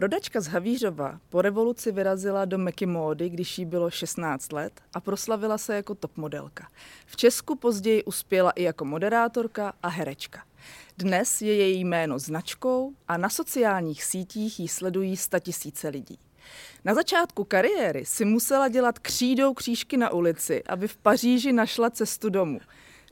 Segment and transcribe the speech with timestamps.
[0.00, 5.00] Rodačka z Havířova po revoluci vyrazila do Meky módy, když jí bylo 16 let a
[5.00, 6.68] proslavila se jako top modelka.
[7.06, 10.44] V Česku později uspěla i jako moderátorka a herečka.
[10.98, 16.18] Dnes je její jméno značkou a na sociálních sítích ji sledují tisíce lidí.
[16.84, 22.28] Na začátku kariéry si musela dělat křídou křížky na ulici, aby v Paříži našla cestu
[22.30, 22.60] domů.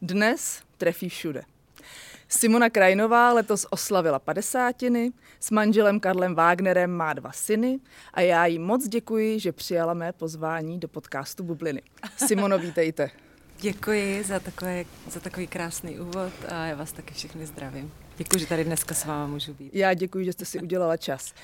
[0.03, 1.43] Dnes trefí všude.
[2.29, 7.79] Simona Krajnová letos oslavila padesátiny, s manželem Karlem Wagnerem má dva syny
[8.15, 11.83] a já jí moc děkuji, že přijala mé pozvání do podcastu Bubliny.
[12.27, 13.11] Simono, vítejte.
[13.61, 17.93] Děkuji za, takové, za takový krásný úvod a já vás taky všechny zdravím.
[18.17, 19.75] Děkuji, že tady dneska s váma můžu být.
[19.75, 21.35] Já děkuji, že jste si udělala čas.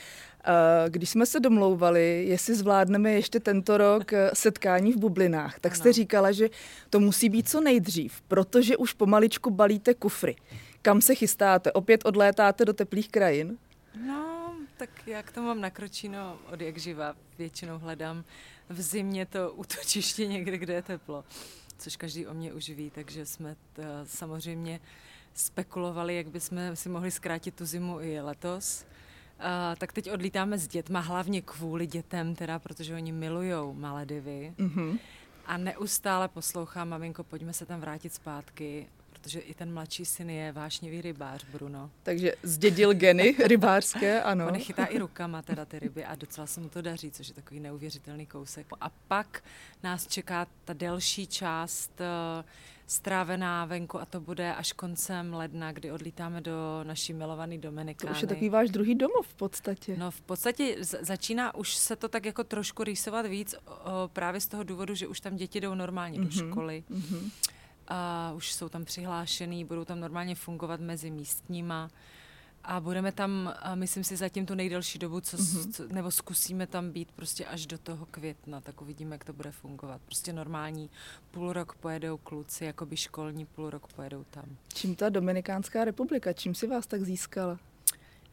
[0.44, 5.77] Eh, když jsme se domlouvali, jestli zvládneme ještě tento rok eh, setkání v bublinách, tak
[5.77, 6.48] jste říkala, že
[6.91, 10.36] to musí být co nejdřív, protože už pomaličku balíte kufry.
[10.83, 11.72] Kam se chystáte?
[11.72, 13.58] Opět odlétáte do teplých krajin?
[14.06, 17.14] No, tak jak to mám nakročíno od jak živa.
[17.39, 18.24] Většinou hledám
[18.69, 21.24] v zimě to útočiště někde, kde je teplo,
[21.78, 24.80] což každý o mě už ví, takže jsme t, samozřejmě
[25.34, 28.84] spekulovali, jak bychom si mohli zkrátit tu zimu i letos.
[29.39, 34.55] Uh, tak teď odlítáme s dětma, hlavně kvůli dětem, teda, protože oni milují Maledivy.
[34.58, 34.98] Mm-hmm.
[35.46, 38.86] A neustále poslouchám, maminko, pojďme se tam vrátit zpátky
[39.23, 41.91] protože i ten mladší syn je vášnivý rybář, Bruno.
[42.03, 44.48] Takže zdědil geny rybářské, ano.
[44.48, 47.34] On chytá i rukama teda ty ryby a docela se mu to daří, což je
[47.34, 48.67] takový neuvěřitelný kousek.
[48.81, 49.45] A pak
[49.83, 52.45] nás čeká ta delší část uh,
[52.87, 58.13] strávená venku a to bude až koncem ledna, kdy odlítáme do naší milované Dominikány.
[58.13, 59.96] To už je takový váš druhý domov v podstatě.
[59.96, 64.46] No v podstatě začíná už se to tak jako trošku rýsovat víc o, právě z
[64.46, 66.39] toho důvodu, že už tam děti jdou normálně mm-hmm.
[66.39, 66.85] do mhm, školy.
[66.91, 67.30] Mm-hmm
[67.92, 71.91] a už jsou tam přihlášený, budou tam normálně fungovat mezi místníma
[72.64, 75.73] a budeme tam, a myslím si, zatím tu nejdelší dobu, co, mm-hmm.
[75.73, 79.52] co, nebo zkusíme tam být prostě až do toho května, tak uvidíme, jak to bude
[79.52, 80.01] fungovat.
[80.07, 80.91] Prostě normální
[81.31, 84.45] půl rok pojedou kluci, jako by školní půl rok pojedou tam.
[84.75, 87.58] Čím ta Dominikánská republika, čím si vás tak získala?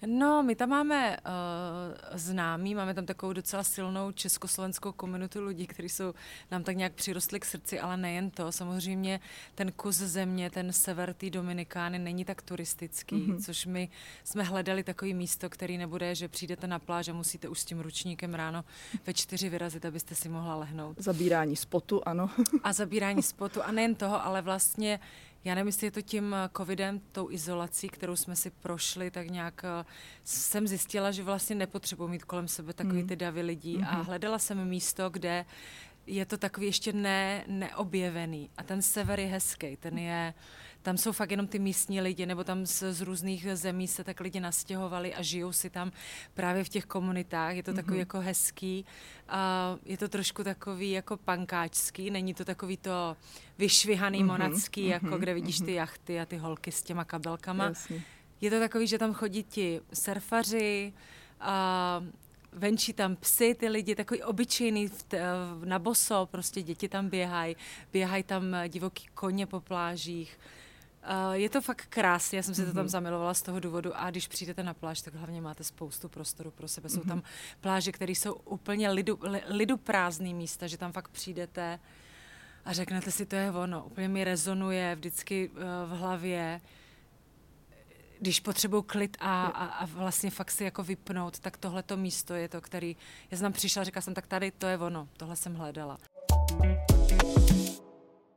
[0.05, 5.89] No, my tam máme uh, známí, máme tam takovou docela silnou československou komunitu lidí, kteří
[5.89, 6.13] jsou
[6.51, 8.51] nám tak nějak přirostli k srdci, ale nejen to.
[8.51, 9.19] Samozřejmě
[9.55, 13.45] ten kus země, ten sever té Dominikány není tak turistický, mm-hmm.
[13.45, 13.89] což my
[14.23, 17.79] jsme hledali takový místo, který nebude, že přijdete na pláž a musíte už s tím
[17.79, 18.65] ručníkem ráno
[19.07, 20.97] ve čtyři vyrazit, abyste si mohla lehnout.
[20.99, 22.29] Zabírání spotu, ano.
[22.63, 24.99] a zabírání spotu a nejen toho, ale vlastně
[25.43, 29.27] já nevím, jestli je to tím eh, covidem, tou izolací, kterou jsme si prošli, tak
[29.27, 29.85] nějak eh,
[30.23, 33.07] jsem zjistila, že vlastně nepotřebuji mít kolem sebe takový mm.
[33.07, 33.99] ty davy lidí mm-hmm.
[33.99, 35.45] a hledala jsem místo, kde
[36.07, 38.49] je to takový ještě ne, neobjevený.
[38.57, 40.33] A ten sever je hezký, ten je,
[40.81, 44.19] tam jsou fakt jenom ty místní lidi, nebo tam z, z různých zemí se tak
[44.19, 45.91] lidi nastěhovali a žijou si tam
[46.33, 47.55] právě v těch komunitách.
[47.55, 47.99] Je to takový mm-hmm.
[47.99, 48.85] jako hezký.
[49.27, 53.17] A je to trošku takový jako pankáčský, není to takový to
[53.57, 54.27] vyšvihaný mm-hmm.
[54.27, 54.91] monacký, mm-hmm.
[54.91, 55.65] jako kde vidíš mm-hmm.
[55.65, 57.65] ty jachty a ty holky s těma kabelkama.
[57.65, 58.03] Jasně.
[58.41, 60.93] Je to takový, že tam chodí ti surfaři,
[61.39, 62.03] a
[62.51, 64.89] venčí tam psy, ty lidi, takový obyčejný
[65.65, 67.55] na boso, prostě děti tam běhají,
[67.93, 70.39] běhají tam divoký koně po plážích.
[71.03, 72.65] Uh, je to fakt krásné, já jsem si mm-hmm.
[72.65, 72.89] to tam mhm.
[72.89, 76.67] zamilovala z toho důvodu a když přijdete na pláž, tak hlavně máte spoustu prostoru pro
[76.67, 76.89] sebe.
[76.89, 76.93] Mm-hmm.
[76.93, 77.25] Jsou tam mhm.
[77.61, 81.79] pláže, které jsou úplně lidu, li, lidu prázdný místa, že tam fakt přijdete
[82.65, 83.83] a řeknete si, to je ono.
[83.83, 85.55] Úplně mi rezonuje vždycky uh,
[85.89, 86.61] v hlavě,
[88.19, 92.33] když potřebuju klid a, a, a vlastně fakt si jako vypnout, tak tohle to místo
[92.33, 92.95] je to, který,
[93.31, 95.97] já jsem tam přišla, říkala jsem, tak tady to je ono, tohle jsem hledala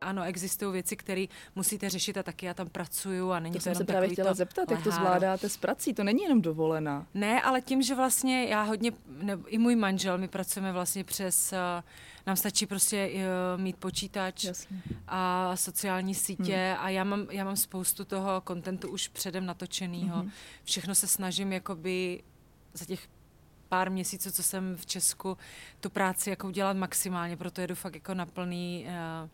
[0.02, 1.24] ano, existují věci, které
[1.56, 4.30] musíte řešit a taky já tam pracuju a není to, to jsem se právě chtěla
[4.30, 4.74] to zeptat, leháro.
[4.76, 7.06] jak to zvládáte s prací, to není jenom dovolená.
[7.14, 11.52] Ne, ale tím, že vlastně já hodně, ne, i můj manžel, my pracujeme vlastně přes,
[11.52, 11.58] uh,
[12.26, 14.82] nám stačí prostě uh, mít počítač Jasně.
[15.08, 16.84] a sociální sítě hmm.
[16.86, 20.18] a já mám, já mám spoustu toho kontentu už předem natočeného.
[20.18, 20.30] Hmm.
[20.64, 22.22] Všechno se snažím jakoby
[22.74, 23.08] za těch
[23.68, 25.38] pár měsíců, co jsem v Česku,
[25.80, 28.86] tu práci jako udělat maximálně, proto jedu fakt jako na plný
[29.22, 29.28] uh,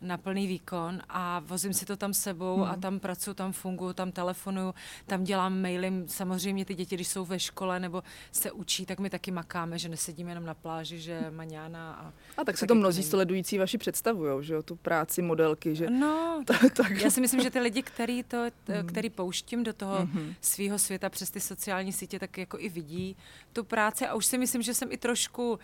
[0.00, 2.64] na plný výkon a vozím si to tam sebou hmm.
[2.64, 4.74] a tam pracuji, tam funguji, tam telefonuju,
[5.06, 5.92] tam dělám maily.
[6.06, 8.02] Samozřejmě ty děti, když jsou ve škole nebo
[8.32, 11.92] se učí, tak my taky makáme, že nesedíme jenom na pláži, že maňána.
[11.92, 15.90] A, a tak si to mnozí sledující vaši představují, že jo, tu práci modelky, že...
[15.90, 16.90] No, tak, tak.
[16.90, 18.86] já si myslím, že ty lidi, který, to, hmm.
[18.86, 20.34] který pouštím do toho hmm.
[20.40, 23.16] svého světa přes ty sociální sítě, tak jako i vidí
[23.52, 25.58] tu práci a už si myslím, že jsem i trošku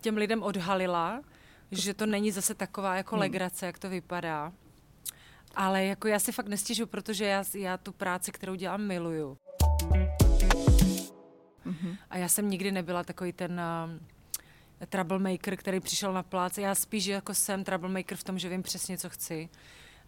[0.00, 1.20] těm lidem odhalila,
[1.70, 3.20] že to není zase taková jako hmm.
[3.20, 4.52] legrace, jak to vypadá.
[5.54, 9.38] Ale jako já si fakt nestěžu, protože já, já tu práci, kterou dělám, miluju.
[11.66, 11.96] Mm-hmm.
[12.10, 13.60] A já jsem nikdy nebyla takový ten
[14.80, 16.58] uh, troublemaker, který přišel na plác.
[16.58, 19.48] Já spíš jako jsem troublemaker v tom, že vím přesně, co chci.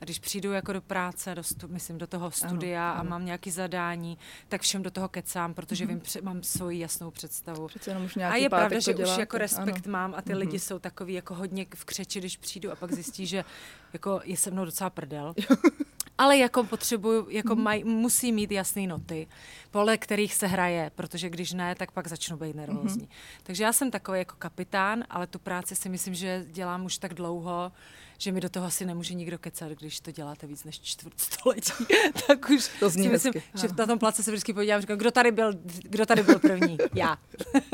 [0.00, 3.08] A když přijdu jako do práce, do stu, myslím do toho studia ano, ano.
[3.08, 4.18] a mám nějaký zadání,
[4.48, 5.88] tak všem do toho kecám, protože mm-hmm.
[5.88, 7.66] vím, pře- mám svoji jasnou představu.
[7.66, 9.12] Přece jenom už nějaký a je pravda, že děláte.
[9.12, 9.92] už jako respekt ano.
[9.92, 10.38] mám a ty mm-hmm.
[10.38, 13.44] lidi jsou takový jako hodně v křeči, když přijdu a pak zjistí, že
[13.92, 15.34] jako je se mnou docela prdel.
[16.18, 17.62] ale jako potřebuju, jako mm.
[17.62, 19.26] maj, musí mít jasné noty,
[19.70, 23.02] podle kterých se hraje, protože když ne, tak pak začnu být nervózní.
[23.02, 23.08] Mm.
[23.42, 27.14] Takže já jsem takový jako kapitán, ale tu práci si myslím, že dělám už tak
[27.14, 27.72] dlouho,
[28.18, 31.72] že mi do toho asi nemůže nikdo kecat, když to děláte víc než čtvrt století.
[32.26, 33.68] tak už to zní si myslím, hezky.
[33.68, 36.78] že na tom place se vždycky podívám, říkám, kdo tady byl, kdo tady byl první?
[36.94, 37.16] Já.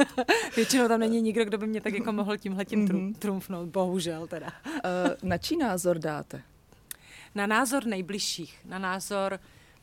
[0.56, 3.14] Většinou tam není nikdo, kdo by mě tak jako mohl tímhle tím mm-hmm.
[3.14, 4.46] trumfnout, bohužel teda.
[4.66, 6.42] uh, na čí názor dáte?
[7.34, 9.40] Na názor nejbližších, na názor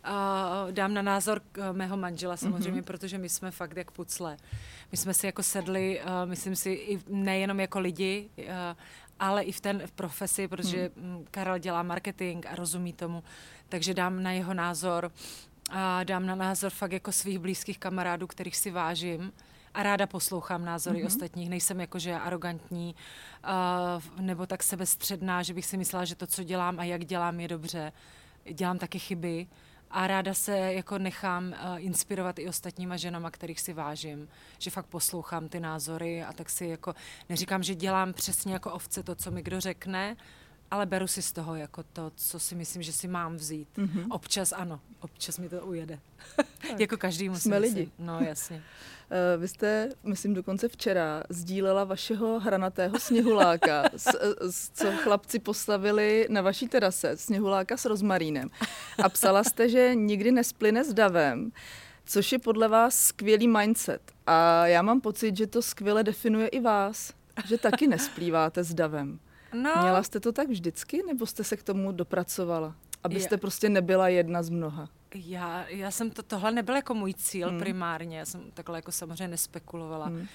[0.10, 2.86] Uh, dám na názor uh, mého manžela samozřejmě, mm-hmm.
[2.86, 4.38] protože my jsme fakt jak pucle.
[4.92, 8.46] My jsme si jako sedli, uh, myslím si, i nejenom jako lidi, uh,
[9.20, 11.26] ale i v ten v profesi, protože hmm.
[11.32, 13.24] Karel dělá marketing a rozumí tomu,
[13.70, 15.12] takže dám na jeho názor
[15.70, 19.32] a dám na názor fakt jako svých blízkých kamarádů, kterých si vážím
[19.74, 21.06] a ráda poslouchám názory mm-hmm.
[21.06, 21.50] ostatních.
[21.50, 22.96] Nejsem jakože arrogantní
[24.16, 27.40] uh, nebo tak sebestředná, že bych si myslela, že to, co dělám a jak dělám,
[27.40, 27.92] je dobře.
[28.54, 29.48] Dělám taky chyby
[29.92, 34.28] a ráda se jako nechám uh, inspirovat i ostatníma ženama, kterých si vážím,
[34.60, 36.96] že fakt poslouchám ty názory a tak si jako
[37.30, 40.16] neříkám, že dělám přesně jako ovce to, co mi kdo řekne,
[40.72, 43.68] ale beru si z toho jako to, co si myslím, že si mám vzít.
[43.78, 44.08] Mm-hmm.
[44.10, 46.00] Občas ano, občas mi to ujede.
[46.80, 47.42] jako každý musí.
[47.42, 47.92] Jsme lidi.
[48.00, 48.64] No jasně.
[49.14, 54.08] Eh, vy jste, myslím, dokonce včera sdílela vašeho hranatého sněhuláka, s,
[54.50, 58.50] s, co chlapci postavili na vaší terase, sněhuláka s rozmarínem.
[59.04, 61.52] A psala jste, že nikdy nesplyne s davem,
[62.06, 64.02] což je podle vás skvělý mindset.
[64.28, 67.14] A já mám pocit, že to skvěle definuje i vás,
[67.46, 69.20] že taky nesplýváte s davem.
[69.54, 69.72] No.
[69.82, 72.76] Měla jste to tak vždycky, nebo jste se k tomu dopracovala?
[73.04, 73.40] Abyste je.
[73.40, 74.90] prostě nebyla jedna z mnoha.
[75.16, 77.60] Já, já jsem to, tohle nebyl jako můj cíl hmm.
[77.60, 80.06] primárně, já jsem takhle jako samozřejmě nespekulovala.
[80.06, 80.28] Hmm.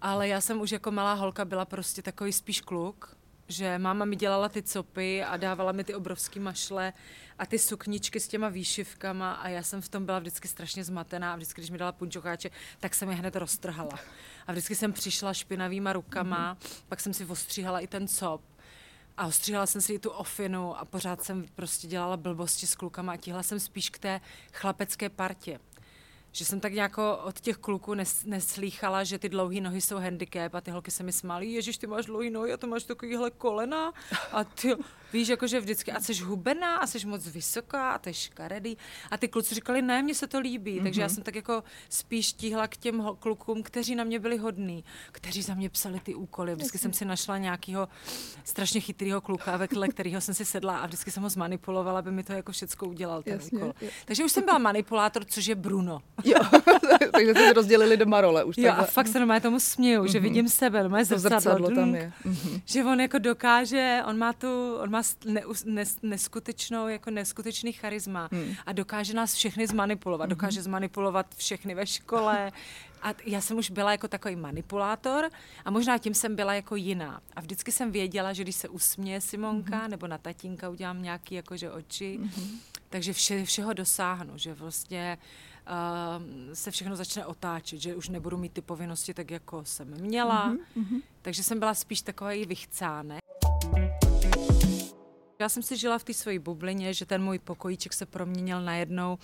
[0.00, 3.16] Ale já jsem už jako malá holka byla prostě takový spíš kluk,
[3.48, 6.92] že máma mi dělala ty copy a dávala mi ty obrovský mašle
[7.38, 11.32] a ty sukničky s těma výšivkama a já jsem v tom byla vždycky strašně zmatená
[11.32, 12.50] a vždycky, když mi dala punčokáče,
[12.80, 13.98] tak jsem je hned roztrhala.
[14.46, 16.82] A vždycky jsem přišla špinavýma rukama, mm-hmm.
[16.88, 18.42] pak jsem si ostříhala i ten cop
[19.16, 23.12] a ostříhala jsem si i tu ofinu a pořád jsem prostě dělala blbosti s klukama
[23.12, 24.20] a tíhla jsem spíš k té
[24.52, 25.60] chlapecké partě
[26.32, 30.54] že jsem tak nějak od těch kluků nes, neslýchala, že ty dlouhé nohy jsou handicap
[30.54, 33.30] a ty holky se mi smály, ježiš, ty máš dlouhé nohy a ty máš takovýhle
[33.30, 33.92] kolena
[34.32, 34.74] a ty,
[35.12, 38.76] víš, jakože vždycky, a jsi hubená a jsi moc vysoká a ty škaredý.
[39.10, 40.82] A ty kluci říkali, ne, mně se to líbí, mm-hmm.
[40.82, 41.14] takže já mhm.
[41.14, 45.54] jsem tak jako spíš tíhla k těm klukům, kteří na mě byli hodní, kteří za
[45.54, 46.54] mě psali ty úkoly.
[46.54, 47.88] Vždycky jsem si našla nějakého
[48.44, 52.24] strašně chytrého kluka, ve kterého jsem si sedla a vždycky jsem ho zmanipulovala, aby mi
[52.24, 53.72] to jako všechno udělal ten Jasně, úkol.
[53.80, 53.90] Je.
[54.04, 56.02] Takže už jsem byla manipulátor, což je Bruno.
[56.24, 56.38] Jo,
[57.12, 58.44] takže se rozdělili doma role.
[58.44, 58.84] Už jo, takhle.
[58.84, 60.12] a fakt se normálně tomu směju, mm-hmm.
[60.12, 60.28] že mhm.
[60.28, 62.12] vidím sebe, moje zrcadlo, zrcadlo tam je.
[62.24, 62.62] Mm-hmm.
[62.64, 68.28] že on jako dokáže, on má tu, on má ne, nes, neskutečnou, jako neskutečný charisma
[68.30, 68.54] mm.
[68.66, 70.26] a dokáže nás všechny zmanipulovat.
[70.26, 70.30] Mm-hmm.
[70.30, 72.52] Dokáže zmanipulovat všechny ve škole,
[73.02, 75.30] a já jsem už byla jako takový manipulátor
[75.64, 77.20] a možná tím jsem byla jako jiná.
[77.36, 79.90] A vždycky jsem věděla, že když se usměje Simonka mm-hmm.
[79.90, 82.58] nebo na tatínka udělám nějaký jakože oči, mm-hmm.
[82.90, 85.51] takže vše, všeho dosáhnu, že vlastně uh,
[86.52, 90.52] se všechno začne otáčet, že už nebudu mít ty povinnosti tak, jako jsem měla.
[90.52, 91.02] Mm-hmm.
[91.22, 93.22] Takže jsem byla spíš takový vychcánek.
[95.40, 99.18] Já jsem si žila v té své bublině, že ten můj pokojíček se proměnil najednou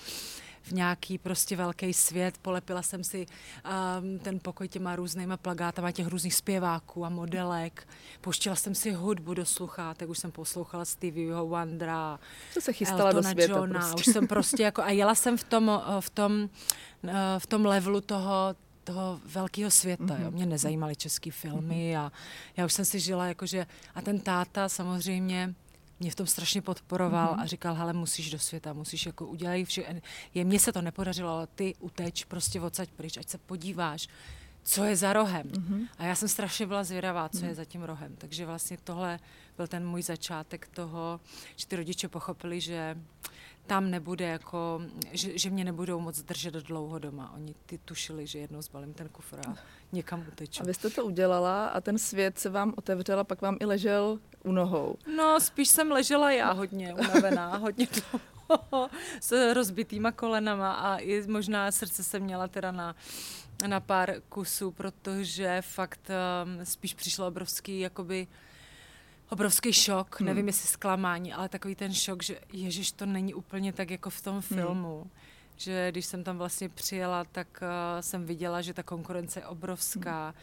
[0.68, 2.38] v nějaký prostě velký svět.
[2.42, 7.88] Polepila jsem si um, ten pokoj těma různýma plagátama těch různých zpěváků a modelek.
[8.20, 12.18] Pouštila jsem si hudbu do sluchátek, už jsem poslouchala Stevieho Wondera,
[12.54, 13.94] Co se chystala Eltona do světa Johna, prostě.
[13.94, 16.48] už jsem prostě jako, a jela jsem v tom, v tom,
[17.38, 20.04] v tom levelu toho, toho velkého světa.
[20.04, 20.22] Mm-hmm.
[20.22, 20.30] Jo.
[20.30, 22.00] Mě nezajímaly české filmy mm-hmm.
[22.00, 22.12] a
[22.56, 25.54] já už jsem si žila jakože, a ten táta samozřejmě
[26.00, 27.42] mě v tom strašně podporoval mm-hmm.
[27.42, 30.00] a říkal, hele, musíš do světa, musíš jako udělat vše.
[30.34, 34.08] Je, mně se to nepodařilo, ale ty uteč prostě odsaď pryč, ať se podíváš,
[34.62, 35.46] co je za rohem.
[35.46, 35.88] Mm-hmm.
[35.98, 37.48] A já jsem strašně byla zvědavá, co mm-hmm.
[37.48, 38.16] je za tím rohem.
[38.16, 39.18] Takže vlastně tohle
[39.56, 41.20] byl ten můj začátek toho,
[41.56, 42.96] že ty rodiče pochopili, že
[43.68, 44.82] tam nebude jako,
[45.12, 47.32] že, že mě nebudou moc držet dlouho doma.
[47.34, 49.54] Oni ty tušili, že jednou zbalím ten kufr a
[49.92, 50.62] někam uteču.
[50.62, 53.64] A vy jste to udělala a ten svět se vám otevřel a pak vám i
[53.64, 54.96] ležel u nohou.
[55.16, 57.86] No, spíš jsem ležela já hodně unavená, hodně
[58.48, 62.96] dlouho s rozbitýma kolenama a i možná srdce jsem měla teda na,
[63.66, 68.26] na pár kusů, protože fakt um, spíš přišlo obrovský jakoby
[69.28, 70.26] obrovský šok, hmm.
[70.26, 74.22] nevím jestli zklamání, ale takový ten šok, že ježiš, to není úplně tak jako v
[74.22, 74.42] tom hmm.
[74.42, 75.00] filmu.
[75.00, 75.10] Hmm.
[75.56, 80.24] Že když jsem tam vlastně přijela, tak uh, jsem viděla, že ta konkurence je obrovská
[80.24, 80.34] hmm.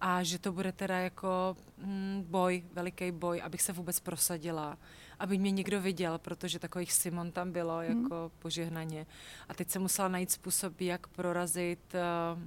[0.00, 4.78] a že to bude teda jako mm, boj, veliký boj, abych se vůbec prosadila,
[5.18, 8.02] aby mě někdo viděl, protože takových Simon tam bylo hmm.
[8.02, 9.06] jako požehnaně.
[9.48, 12.42] A teď jsem musela najít způsob, jak prorazit, uh,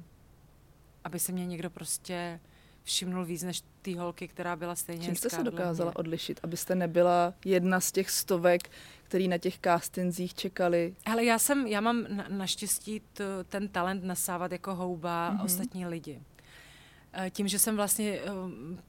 [1.04, 2.40] aby se mě někdo prostě
[2.84, 7.34] všimnul víc než ty holky, která byla stejně Čím jste se dokázala odlišit, abyste nebyla
[7.46, 8.70] jedna z těch stovek,
[9.04, 10.96] který na těch castingzích čekali?
[11.06, 15.46] Ale já jsem, já mám na, naštěstí t, ten talent nasávat jako houba mm-hmm.
[15.46, 16.22] ostatní lidi.
[17.14, 18.30] Eh, tím, že jsem vlastně eh,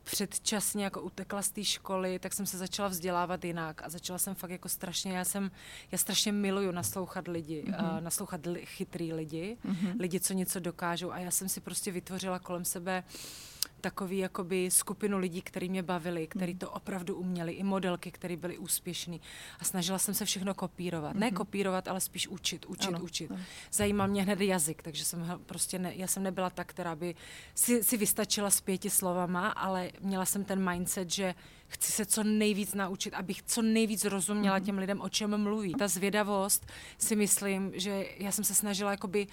[0.03, 4.35] předčasně jako utekla z té školy, tak jsem se začala vzdělávat jinak a začala jsem
[4.35, 5.51] fakt jako strašně, já jsem,
[5.93, 8.03] já strašně miluju naslouchat lidi, mm-hmm.
[8.03, 10.01] naslouchat li, chytrý lidi, mm-hmm.
[10.01, 13.52] lidi, co něco dokážou a já jsem si prostě vytvořila kolem sebe uh,
[13.83, 18.59] takový jakoby skupinu lidí, kteří mě bavili, kteří to opravdu uměli, i modelky, které byly
[18.59, 19.19] úspěšné.
[19.61, 21.15] A snažila jsem se všechno kopírovat.
[21.15, 21.19] Mm-hmm.
[21.19, 21.37] Ne mhm.
[21.37, 23.31] kopírovat, ale spíš učit, učit, ano, učit.
[23.31, 23.41] Ano.
[23.73, 27.15] Zajímal mě hned jazyk, takže jsem prostě ne, já jsem nebyla ta, která by
[27.55, 31.35] si, si vystačila s pěti slovama, ale měla jsem ten mindset, že
[31.67, 34.65] chci se co nejvíc naučit, abych co nejvíc rozuměla mm-hmm.
[34.65, 35.75] těm lidem, o čem mluví.
[35.75, 36.67] Ta zvědavost
[36.99, 39.27] si myslím, že já jsem se snažila jakoby,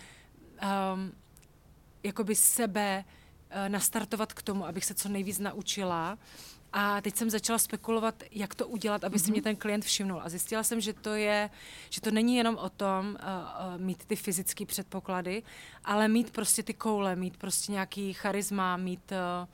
[0.93, 1.11] um,
[2.03, 3.05] jakoby sebe
[3.67, 6.17] nastartovat k tomu, abych se co nejvíc naučila.
[6.73, 9.25] A teď jsem začala spekulovat, jak to udělat, aby mm-hmm.
[9.25, 9.43] si mě mhm.
[9.43, 10.21] ten klient všimnul.
[10.23, 11.49] A zjistila jsem, že to je,
[11.89, 15.43] že to není jenom o tom uh, uh, mít ty fyzické předpoklady,
[15.85, 19.47] ale mít prostě ty koule, mít prostě nějaký charisma, mít uh,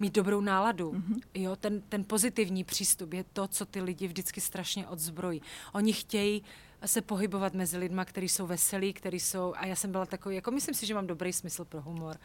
[0.00, 0.92] mít dobrou náladu.
[0.92, 1.20] Mm-hmm.
[1.34, 5.42] Jo, ten, ten pozitivní přístup je to, co ty lidi vždycky strašně odzbrojí.
[5.72, 6.42] Oni chtějí
[6.86, 10.50] se pohybovat mezi lidma, kteří jsou veselí, kteří jsou, a já jsem byla takový, jako
[10.50, 12.16] myslím si, že mám dobrý smysl pro humor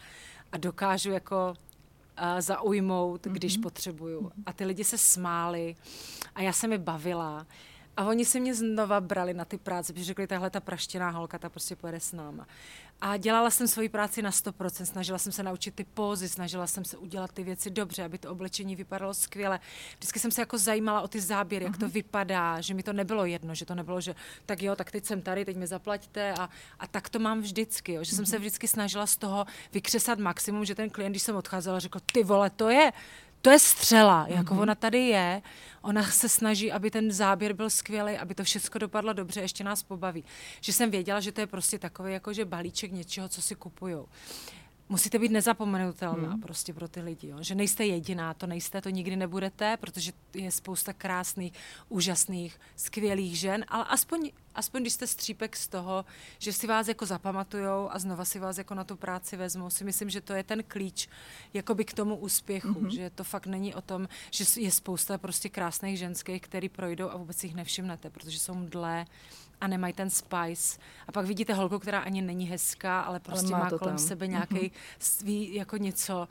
[0.51, 1.53] a dokážu jako
[2.21, 3.63] uh, zaujmout, když mm-hmm.
[3.63, 4.31] potřebuju.
[4.45, 5.75] A ty lidi se smáli
[6.35, 7.47] a já jsem je bavila.
[7.97, 11.39] A oni se mě znova brali na ty práce, protože řekli, tahle ta praštěná holka,
[11.39, 12.47] ta prostě pojede s náma.
[13.01, 16.85] A dělala jsem svoji práci na 100%, snažila jsem se naučit ty pózy, snažila jsem
[16.85, 19.59] se udělat ty věci dobře, aby to oblečení vypadalo skvěle.
[19.97, 21.93] Vždycky jsem se jako zajímala o ty záběry, jak to mhm.
[21.93, 24.15] vypadá, že mi to nebylo jedno, že to nebylo, že
[24.45, 27.93] tak jo, tak teď jsem tady, teď mi zaplaťte a, a tak to mám vždycky,
[27.93, 28.41] jo, že jsem se mhm.
[28.41, 32.49] vždycky snažila z toho vykřesat maximum, že ten klient, když jsem odcházela, řekl, ty vole,
[32.49, 32.91] to je,
[33.41, 34.37] to je střela, mm-hmm.
[34.37, 35.41] jako ona tady je,
[35.81, 39.83] ona se snaží, aby ten záběr byl skvělý, aby to všechno dopadlo dobře, ještě nás
[39.83, 40.23] pobaví.
[40.61, 44.07] Že jsem věděla, že to je prostě takový jako že balíček něčeho, co si kupujou
[44.89, 46.41] musíte být nezapomenutelná hmm.
[46.41, 47.27] prostě pro ty lidi.
[47.27, 47.37] Jo?
[47.41, 51.53] Že nejste jediná, to nejste, to nikdy nebudete, protože je spousta krásných,
[51.89, 56.05] úžasných, skvělých žen, ale aspoň, aspoň když jste střípek z toho,
[56.39, 59.83] že si vás jako zapamatujou a znova si vás jako na tu práci vezmou, si
[59.83, 61.09] myslím, že to je ten klíč
[61.53, 62.89] jakoby k tomu úspěchu, hmm.
[62.89, 67.17] že to fakt není o tom, že je spousta prostě krásných ženských, který projdou a
[67.17, 69.05] vůbec jich nevšimnete, protože jsou mdlé,
[69.61, 70.79] a nemají ten spice.
[71.07, 73.97] A pak vidíte holku, která ani není hezká, ale prostě ale má, má kolem tam.
[73.97, 74.71] sebe nějaký mm-hmm.
[74.99, 76.27] svý jako něco.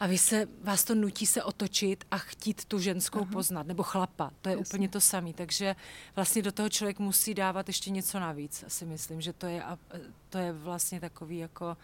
[0.00, 3.32] A vy se, vás to nutí se otočit a chtít tu ženskou uh-huh.
[3.32, 4.30] poznat, nebo chlapa.
[4.40, 4.66] To je Jasně.
[4.66, 5.32] úplně to samé.
[5.32, 5.76] Takže
[6.16, 9.62] vlastně do toho člověk musí dávat ještě něco navíc, si myslím, že to je,
[10.28, 11.76] to je vlastně takový jako,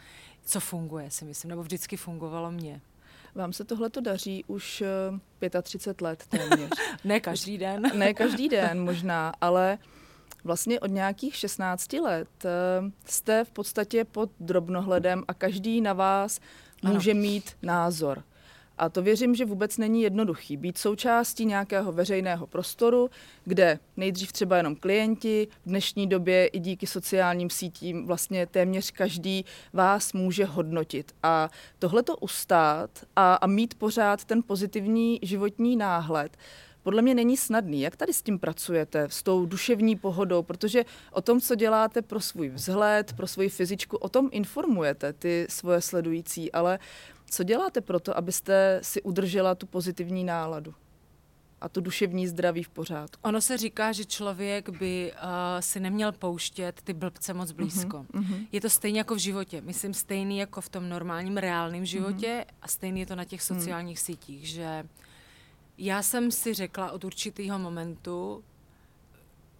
[0.45, 2.81] co funguje, si myslím, nebo vždycky fungovalo mě.
[3.35, 4.83] Vám se tohle to daří už
[5.63, 6.71] 35 let téměř.
[7.05, 7.83] ne každý den.
[7.95, 9.79] ne každý den možná, ale
[10.47, 12.49] vlastně od nějakých 16 let eh,
[13.07, 16.41] jste v podstatě pod drobnohledem a každý na vás
[16.83, 17.21] může ano.
[17.21, 18.23] mít názor.
[18.79, 20.57] A to věřím, že vůbec není jednoduchý.
[20.57, 23.11] Být součástí nějakého veřejného prostoru,
[23.45, 29.45] kde nejdřív třeba jenom klienti, v dnešní době i díky sociálním sítím vlastně téměř každý
[29.73, 31.13] vás může hodnotit.
[31.23, 36.37] A tohle to ustát a, a mít pořád ten pozitivní životní náhled,
[36.87, 37.81] podle mě není snadný.
[37.81, 40.43] Jak tady s tím pracujete, s tou duševní pohodou?
[40.43, 45.47] Protože o tom, co děláte pro svůj vzhled, pro svoji fyzičku, o tom informujete ty
[45.51, 46.79] svoje sledující, ale
[47.31, 50.75] co děláte pro to, abyste si udržela tu pozitivní náladu?
[51.61, 53.21] a to duševní zdraví v pořádku.
[53.23, 55.21] Ono se říká, že člověk by uh,
[55.61, 58.07] si neměl pouštět ty blbce moc blízko.
[58.15, 59.61] Uh-huh, Je to stejně jako v životě.
[59.61, 62.55] Myslím stejný jako v tom normálním, reálném životě uh-huh.
[62.63, 64.05] a stejný je to na těch sociálních uh-huh.
[64.05, 64.85] sítích, že
[65.79, 68.45] já jsem si řekla od určitého momentu,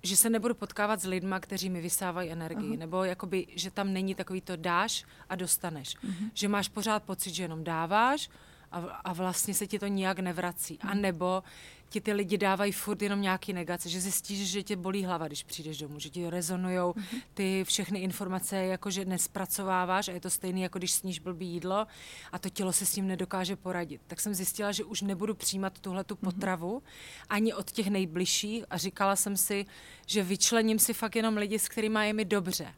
[0.03, 2.79] že se nebudu potkávat s lidma, kteří mi vysávají energii, uh-huh.
[2.79, 5.97] nebo jakoby, že tam není takový to dáš a dostaneš.
[5.97, 6.31] Uh-huh.
[6.35, 8.31] Že máš pořád pocit, že jenom dáváš
[8.73, 10.79] a, a vlastně se ti to nijak nevrací.
[10.79, 10.91] Uh-huh.
[10.91, 11.43] A nebo
[11.89, 15.43] ti ty lidi dávají furt jenom nějaký negace, že zjistíš, že tě bolí hlava, když
[15.43, 17.21] přijdeš domů, že ti rezonujou mhm.
[17.35, 21.87] ty všechny informace, jako že nespracováváš a je to stejné, jako když sníš blbý jídlo
[22.33, 24.01] a to tělo se s tím nedokáže poradit.
[24.07, 26.33] Tak jsem zjistila, že už nebudu přijímat tuhle tu mhm.
[26.33, 26.83] potravu
[27.29, 29.67] ani od těch nejbližších a říkala jsem si,
[30.07, 32.75] že vyčlením si fakt jenom lidi, s kterými je mi dobře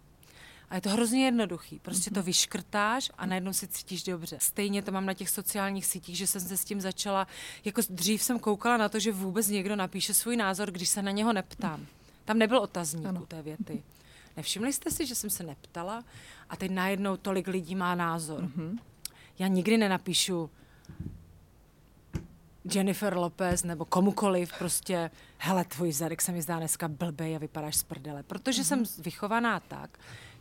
[0.71, 1.79] a je to hrozně jednoduchý.
[1.79, 2.27] Prostě to mhm.
[2.27, 4.37] vyškrtáš a najednou si cítíš dobře.
[4.41, 7.27] Stejně to mám na těch sociálních sítích, že jsem se s tím začala,
[7.65, 11.11] jako dřív jsem koukala na to, že vůbec někdo napíše svůj názor, když se na
[11.11, 11.87] něho neptám.
[12.25, 13.23] Tam nebyl otazník ano.
[13.23, 13.83] u té věty.
[14.37, 16.05] Nevšimli jste si, že jsem se neptala
[16.51, 18.45] a teď najednou tolik lidí má názor.
[18.45, 18.79] Mm-hmm.
[19.39, 20.51] Já nikdy nenapíšu
[22.75, 27.77] Jennifer Lopez nebo komukoliv prostě, hele, tvůj zadek se mi zdá dneska blbej a vypadáš
[27.77, 28.23] z prdele.
[28.23, 28.85] Protože mm-hmm.
[28.85, 29.99] jsem vychovaná tak,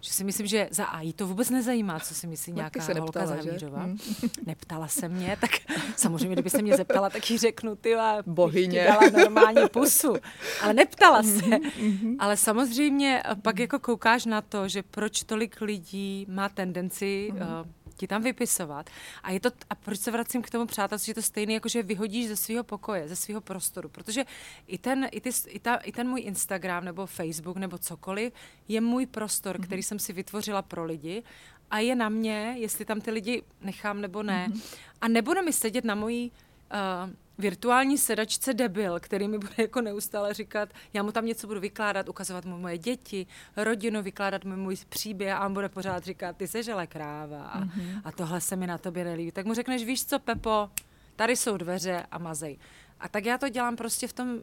[0.07, 2.93] že si myslím, že za A jí to vůbec nezajímá, co si myslí nějaká se
[2.93, 3.83] holka neptala, Zavířová.
[3.83, 3.97] Hmm.
[4.45, 5.51] Neptala se mě, tak
[5.95, 7.95] samozřejmě, kdyby se mě zeptala, tak jí řeknu, ty
[8.25, 8.83] Bohyně.
[8.83, 10.15] dala normální pusu.
[10.61, 11.29] Ale neptala se.
[11.29, 12.15] Mm-hmm.
[12.19, 17.61] Ale samozřejmě pak jako koukáš na to, že proč tolik lidí má tendenci mm-hmm.
[17.61, 18.89] uh, ti tam vypisovat.
[19.23, 21.69] A, je to, a proč se vracím k tomu přátelství, že je to stejné, jako
[21.69, 23.89] že vyhodíš ze svého pokoje, ze svého prostoru.
[23.89, 24.25] Protože
[24.67, 28.33] i ten, i, ty, i, ta, i ten můj Instagram nebo Facebook nebo cokoliv
[28.67, 29.63] je můj prostor, mm-hmm.
[29.63, 31.23] který jsem si vytvořila pro lidi
[31.71, 34.47] a je na mě, jestli tam ty lidi nechám nebo ne.
[34.47, 34.77] Mm-hmm.
[35.01, 36.31] A nebude mi sedět na mojí
[36.73, 41.59] uh, virtuální sedačce debil, který mi bude jako neustále říkat, já mu tam něco budu
[41.59, 43.27] vykládat, ukazovat mu moje děti,
[43.57, 47.61] rodinu, vykládat mu můj příběh a on bude pořád říkat, ty jsi žele kráva a,
[47.61, 48.01] mm-hmm.
[48.03, 49.31] a tohle se mi na tobě nelíbí.
[49.31, 50.69] Tak mu řekneš, víš co, Pepo,
[51.15, 52.57] tady jsou dveře a mazej.
[52.99, 54.41] A tak já to dělám prostě v tom uh,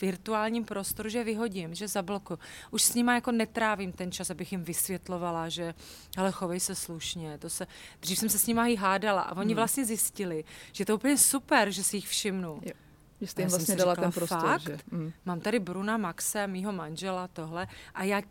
[0.00, 2.38] virtuálním prostoru, že vyhodím, že zablokuju.
[2.70, 5.74] Už s nima jako netrávím ten čas, abych jim vysvětlovala, že
[6.16, 7.38] ale chovej se slušně.
[7.38, 7.66] To se,
[8.00, 9.56] dřív jsem se s nima i hádala a oni hmm.
[9.56, 12.60] vlastně zjistili, že to je úplně super, že si jich všimnu.
[12.62, 12.72] Jo.
[13.20, 14.62] Že jste jim vlastně dala ten prostor, fakt?
[14.62, 14.78] že?
[14.90, 15.12] Mm.
[15.24, 18.22] Mám tady Bruna Maxe, mýho manžela, tohle a já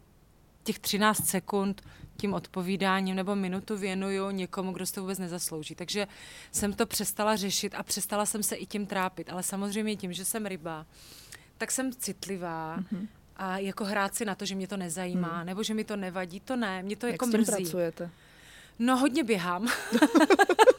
[0.64, 1.82] těch 13 sekund
[2.20, 5.76] tím odpovídáním nebo minutu věnuju někomu, kdo si to vůbec nezaslouží.
[5.76, 6.08] Takže
[6.52, 9.30] jsem to přestala řešit a přestala jsem se i tím trápit.
[9.30, 10.86] Ale samozřejmě tím, že jsem ryba,
[11.58, 12.78] tak jsem citlivá.
[12.78, 13.08] Mm-hmm.
[13.36, 15.46] A jako hrát si na to, že mě to nezajímá, mm.
[15.46, 17.52] nebo že mi to nevadí, to ne, mě to Jak jako s tím mrzí.
[17.52, 18.10] pracujete?
[18.80, 19.68] No hodně běhám.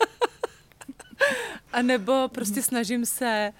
[1.73, 2.63] a nebo prostě mm.
[2.63, 3.53] snažím se,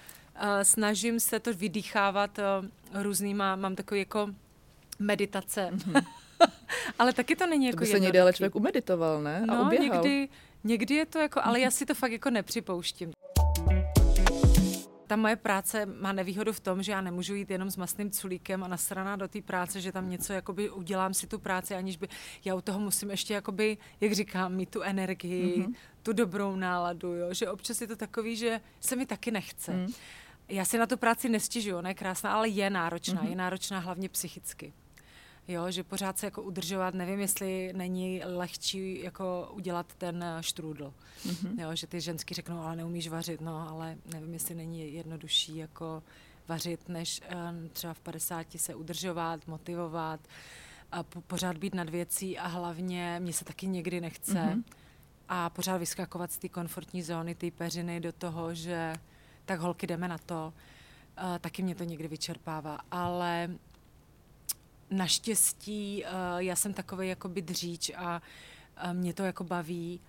[0.43, 4.31] uh, snažím se to vydýchávat uh, různýma, mám takový jako
[4.99, 5.71] meditace.
[5.73, 6.05] Mm-hmm.
[7.01, 9.45] Ale taky to není jako to by se někdy ale člověk umeditoval, ne?
[9.49, 9.89] A no, uběhal.
[9.89, 10.29] někdy,
[10.65, 13.13] někdy je to jako, ale já si to fakt jako nepřipouštím.
[15.07, 18.65] Ta moje práce má nevýhodu v tom, že já nemůžu jít jenom s masným culíkem
[18.65, 22.09] a nasraná do té práce, že tam něco jakoby udělám si tu práci, aniž by
[22.45, 25.75] já u toho musím ještě jakoby, jak říkám, mít tu energii, mm-hmm.
[26.03, 27.35] tu dobrou náladu, jo?
[27.35, 29.73] že občas je to takový, že se mi taky nechce.
[29.73, 29.87] Mm.
[30.49, 33.23] Já si na tu práci nestěžuju, ona je krásná, ale je náročná.
[33.23, 33.31] Mm-hmm.
[33.31, 34.73] Je náročná hlavně psychicky
[35.53, 40.95] jo, že pořád se jako udržovat, nevím, jestli není lehčí jako udělat ten štrůdl,
[41.27, 41.61] mm-hmm.
[41.61, 46.03] jo, že ty ženský řeknou, ale neumíš vařit, no, ale nevím, jestli není jednodušší jako
[46.49, 50.21] vařit, než uh, třeba v 50 se udržovat, motivovat,
[50.93, 54.63] a po, pořád být nad věcí a hlavně mě se taky někdy nechce mm-hmm.
[55.29, 58.95] a pořád vyskakovat z té komfortní zóny, té peřiny do toho, že
[59.45, 60.53] tak holky jdeme na to,
[61.23, 63.51] uh, taky mě to někdy vyčerpává, ale
[64.91, 68.23] naštěstí uh, já jsem takový jakoby dříč a
[68.85, 70.01] uh, mě to jako baví.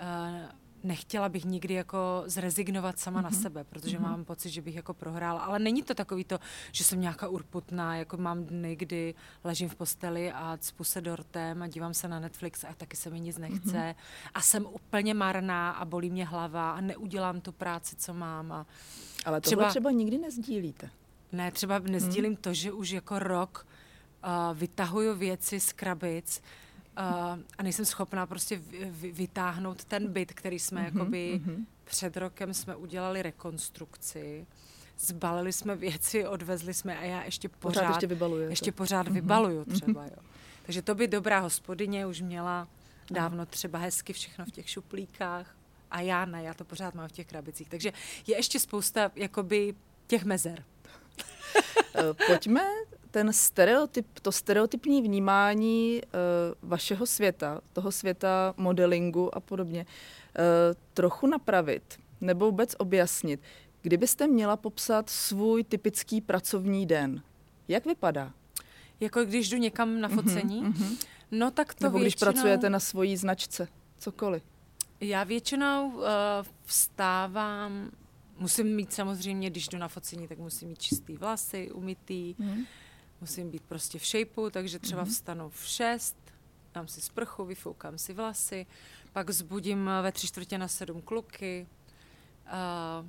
[0.00, 0.50] Uh,
[0.86, 3.22] nechtěla bych nikdy jako zrezignovat sama mm-hmm.
[3.22, 3.42] na mhm.
[3.42, 4.02] sebe, protože mm-hmm.
[4.02, 5.40] mám pocit, že bych jako prohrála.
[5.40, 6.38] Ale není to takový to,
[6.72, 11.62] že jsem nějaká urputná, jako mám dny, kdy ležím v posteli a cpu se dortem
[11.62, 13.72] a dívám se na Netflix a taky se mi nic nechce.
[13.72, 13.94] Mm-hmm.
[14.34, 18.52] A jsem úplně marná a bolí mě hlava a neudělám tu práci, co mám.
[18.52, 18.66] A
[19.24, 20.90] Ale tohle třeba, třeba nikdy nezdílíte.
[21.32, 22.36] Ne, třeba nezdílím mm.
[22.36, 23.66] to, že už jako rok
[24.26, 26.42] uh, vytahuju věci z krabic
[26.98, 27.04] uh,
[27.58, 28.60] a nejsem schopná prostě
[29.12, 31.64] vytáhnout ten byt, který jsme mm-hmm, jakoby mm-hmm.
[31.84, 34.46] před rokem jsme udělali rekonstrukci.
[34.98, 39.64] zbalili jsme věci, odvezli jsme a já ještě pořád, pořád ještě, vybaluje ještě pořád vybaluju
[39.64, 40.04] třeba.
[40.04, 40.22] Jo.
[40.62, 42.68] Takže to by dobrá hospodyně už měla
[43.10, 45.56] dávno třeba hezky všechno v těch šuplíkách
[45.90, 47.68] a já ne, já to pořád mám v těch krabicích.
[47.68, 47.92] Takže
[48.26, 49.74] je ještě spousta jakoby
[50.06, 50.64] těch mezer.
[51.94, 52.62] Eh, pojďme
[53.16, 60.44] ten stereotyp, to stereotypní vnímání uh, vašeho světa, toho světa modelingu a podobně, uh,
[60.94, 63.40] trochu napravit nebo vůbec objasnit.
[63.82, 67.22] Kdybyste měla popsat svůj typický pracovní den,
[67.68, 68.32] jak vypadá?
[69.00, 70.62] Jako když jdu někam na mhm, focení?
[70.64, 71.06] Mm-hmm.
[71.30, 72.04] No tak to Nebo většinou...
[72.04, 74.42] když pracujete na svojí značce, cokoliv.
[75.00, 76.02] Já většinou uh,
[76.64, 77.90] vstávám,
[78.38, 82.64] musím mít samozřejmě, když jdu na focení, tak musím mít čistý vlasy, umytý, mm.
[83.20, 85.10] Musím být prostě v shapeu, takže třeba mm.
[85.10, 86.16] vstanu v šest,
[86.74, 88.66] dám si sprchu, vyfoukám si vlasy,
[89.12, 91.66] pak zbudím ve tři čtvrtě na sedm kluky,
[92.46, 93.06] uh,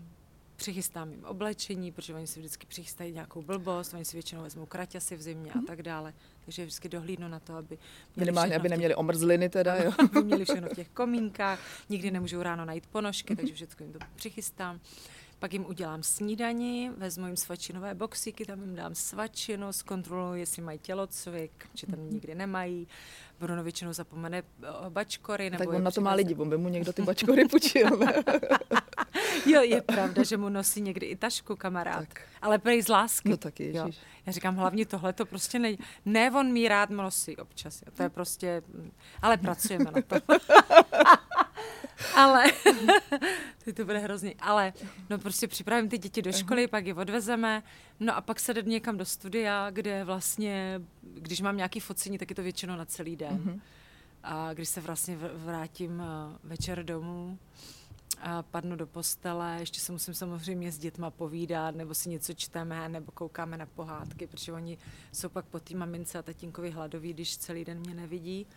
[0.57, 5.15] přichystám jim oblečení, protože oni si vždycky přichystají nějakou blbost, oni si většinou vezmou kraťasy
[5.15, 5.65] v zimě a mhm.
[5.65, 6.13] tak dále.
[6.45, 7.77] Takže vždycky dohlídnu na to, aby
[8.15, 8.97] Minimálně, aby neměli těch...
[8.97, 9.91] omrzliny teda, jo.
[9.99, 11.59] aby měli všechno v těch komínkách.
[11.89, 14.79] Nikdy nemůžou ráno najít ponožky, takže všechno jim to přichystám.
[15.39, 20.79] Pak jim udělám snídani, vezmu jim svačinové boxíky, tam jim dám svačinu, zkontroluji, jestli mají
[20.79, 22.09] tělocvik, či tam mhm.
[22.09, 22.87] nikdy nemají.
[23.39, 24.43] Bruno většinou zapomene
[24.89, 25.49] bačkory.
[25.49, 27.87] Nebo tak on na to má lidi, on by mu někdo ty bačkory půjčil.
[29.45, 32.07] jo, je pravda, že mu nosí někdy i tašku kamarád.
[32.07, 32.21] Tak.
[32.41, 33.29] Ale prej z lásky.
[33.29, 33.89] No tak jo.
[34.25, 37.81] Já říkám, hlavně tohle to prostě ne, ne on mi rád nosí občas.
[37.81, 37.91] Jo.
[37.97, 38.61] To je prostě,
[39.21, 40.21] ale pracujeme na tom.
[42.15, 42.43] ale,
[43.63, 44.73] ty to bude hrozný, ale
[45.09, 46.69] no prostě připravím ty děti do školy, uh-huh.
[46.69, 47.63] pak je odvezeme,
[47.99, 52.29] no a pak se jde někam do studia, kde vlastně, když mám nějaký focení, tak
[52.29, 53.37] je to většinou na celý den.
[53.37, 53.61] Uh-huh.
[54.23, 57.39] A když se vlastně vrátím eh, večer domů,
[58.21, 62.89] a padnu do postele, ještě se musím samozřejmě s dětma povídat, nebo si něco čteme,
[62.89, 64.77] nebo koukáme na pohádky, protože oni
[65.11, 68.47] jsou pak po té mamince a tatínkovi hladoví, když celý den mě nevidí.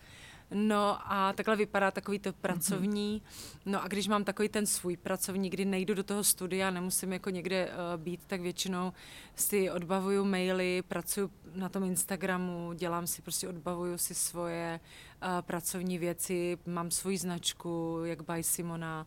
[0.54, 3.22] No a takhle vypadá takový to pracovní.
[3.66, 7.30] No a když mám takový ten svůj pracovní, kdy nejdu do toho studia, nemusím jako
[7.30, 8.92] někde uh, být, tak většinou
[9.34, 14.80] si odbavuju maily, pracuju na tom Instagramu, dělám si prostě, odbavuju si svoje
[15.22, 19.06] uh, pracovní věci, mám svoji značku, jak by Simona,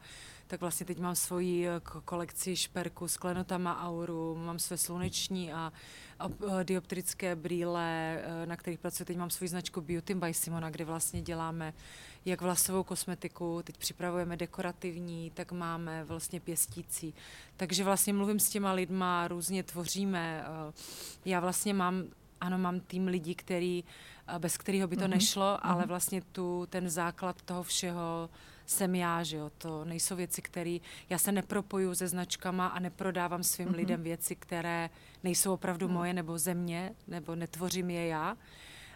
[0.53, 5.73] tak vlastně teď mám svoji eh, kolekci šperku s klenotama auru, mám své sluneční a,
[5.75, 5.79] eh,
[6.63, 9.05] dioptrické brýle, eh, na kterých pracuji.
[9.05, 11.73] Teď mám svoji značku Beauty by Simona, kde vlastně děláme
[12.25, 17.13] jak vlasovou kosmetiku, teď připravujeme dekorativní, tak máme vlastně pěstící.
[17.57, 20.43] Takže vlastně mluvím s těma lidma, různě tvoříme.
[21.25, 22.03] Já vlastně mám
[22.41, 23.83] ano, mám tým lidí, který,
[24.37, 25.09] bez kterého by to mm-hmm.
[25.09, 25.59] nešlo, mm-hmm.
[25.69, 28.29] ale vlastně tu, ten základ toho všeho
[28.65, 30.77] jsem já, že jo, to nejsou věci, které,
[31.09, 33.75] já se nepropoju se značkama a neprodávám svým mm-hmm.
[33.75, 34.89] lidem věci, které
[35.23, 35.93] nejsou opravdu mm.
[35.93, 38.37] moje nebo země, nebo netvořím je já.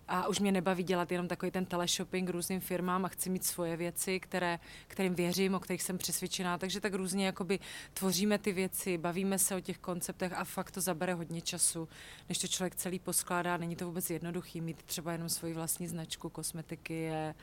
[0.10, 3.78] A už mě nebaví dělat jenom takový ten teleshopping různým firmám a chci mít svoje
[3.78, 6.58] věci, které, kterým věřím, o kterých jsem přesvědčená.
[6.58, 7.60] Takže tak různě jakoby
[7.94, 11.90] tvoříme ty věci, bavíme se o těch konceptech a fakt to zabere hodně času,
[12.30, 13.58] než to člověk celý poskládá.
[13.58, 17.36] Není to vůbec jednoduchý mít třeba jenom svoji vlastní značku kosmetiky je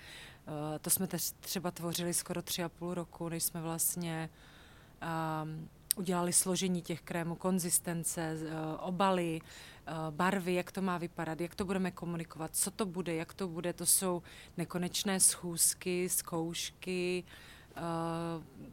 [0.81, 1.09] to jsme
[1.41, 4.31] třeba tvořili skoro tři a půl roku, než jsme vlastně
[5.43, 8.49] um, udělali složení těch krémů, konzistence, uh,
[8.81, 13.35] obaly, uh, barvy, jak to má vypadat, jak to budeme komunikovat, co to bude, jak
[13.35, 13.73] to bude.
[13.73, 14.23] To jsou
[14.57, 17.25] nekonečné schůzky, zkoušky.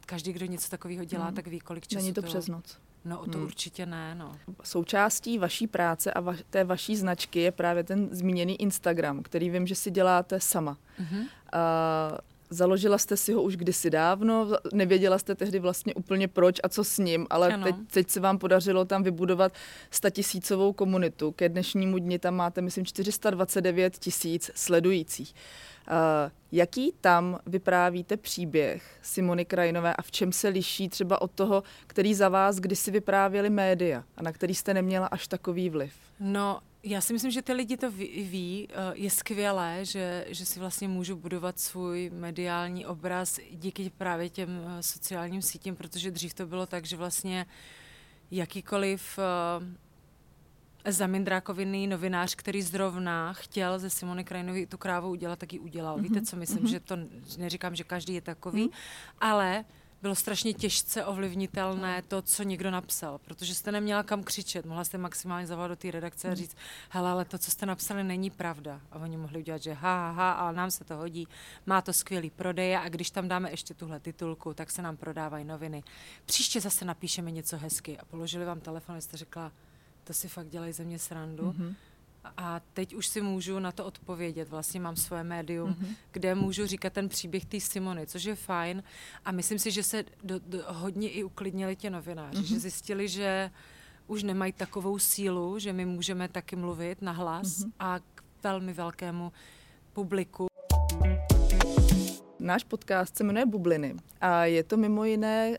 [0.06, 1.34] Každý, kdo něco takového dělá, hmm.
[1.34, 2.78] tak ví, kolik času Není to, to přes noc.
[3.04, 3.46] No, to hmm.
[3.46, 4.32] určitě ne, no.
[4.62, 9.66] Součástí vaší práce a va- té vaší značky je právě ten zmíněný Instagram, který vím,
[9.66, 10.78] že si děláte sama.
[11.00, 11.20] Mm-hmm.
[11.20, 12.18] Uh,
[12.50, 16.84] Založila jste si ho už kdysi dávno, nevěděla jste tehdy vlastně úplně proč a co
[16.84, 19.52] s ním, ale teď, teď se vám podařilo tam vybudovat
[19.90, 21.32] statisícovou komunitu.
[21.32, 25.34] Ke dnešnímu dni tam máte, myslím, 429 tisíc sledujících.
[25.34, 25.71] Uh,
[26.52, 32.14] jaký tam vyprávíte příběh Simony Krajinové a v čem se liší třeba od toho, který
[32.14, 35.94] za vás kdysi vyprávěli média a na který jste neměla až takový vliv?
[36.20, 38.22] No, já si myslím, že ty lidi to ví.
[38.22, 38.68] ví.
[38.70, 44.50] Eh, je skvělé, že, že si vlastně můžu budovat svůj mediální obraz díky právě těm
[44.66, 47.46] eh, sociálním sítím, protože dřív to bylo tak, že vlastně
[48.30, 49.18] jakýkoliv
[50.84, 55.98] eh, zamindrákovinný novinář, který zrovna chtěl ze Simony Krajinovi tu krávu udělat, tak ji udělal.
[55.98, 56.02] Mm-hmm.
[56.02, 56.64] Víte, co myslím?
[56.64, 56.70] Mm-hmm.
[56.70, 56.96] Že to
[57.38, 59.16] neříkám, že každý je takový, mm-hmm.
[59.20, 59.64] ale
[60.02, 64.66] bylo strašně těžce ovlivnitelné to, co někdo napsal, protože jste neměla kam křičet.
[64.66, 66.36] Mohla jste maximálně zavolat do té redakce a hmm.
[66.36, 66.56] říct,
[66.88, 68.80] hele, ale to, co jste napsali, není pravda.
[68.90, 71.28] A oni mohli udělat, že ha, ha, ha, ale nám se to hodí,
[71.66, 75.44] má to skvělý prodeje a když tam dáme ještě tuhle titulku, tak se nám prodávají
[75.44, 75.82] noviny.
[76.26, 79.52] Příště zase napíšeme něco hezky a položili vám telefon a jste řekla,
[80.04, 81.50] to si fakt dělají ze mě srandu.
[81.50, 81.74] Mm-hmm
[82.36, 84.48] a teď už si můžu na to odpovědět.
[84.48, 85.96] Vlastně mám svoje médium, mm-hmm.
[86.12, 88.82] kde můžu říkat ten příběh té Simony, což je fajn.
[89.24, 92.46] A myslím si, že se do, do, hodně i uklidnili ti novináři, mm-hmm.
[92.46, 93.50] že zjistili, že
[94.06, 97.72] už nemají takovou sílu, že my můžeme taky mluvit na hlas mm-hmm.
[97.78, 99.32] a k velmi velkému
[99.92, 100.51] publiku.
[102.42, 105.54] Náš podcast se jmenuje Bubliny a je to mimo jiné uh,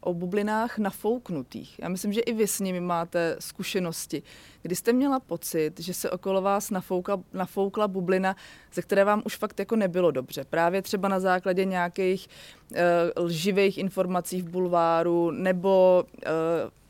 [0.00, 1.78] o bublinách nafouknutých.
[1.78, 4.22] Já myslím, že i vy s nimi máte zkušenosti.
[4.62, 8.36] Kdy jste měla pocit, že se okolo vás nafoukla, nafoukla bublina,
[8.72, 10.44] ze které vám už fakt jako nebylo dobře?
[10.44, 12.28] Právě třeba na základě nějakých
[12.70, 12.78] uh,
[13.24, 16.30] lživých informací v bulváru nebo uh,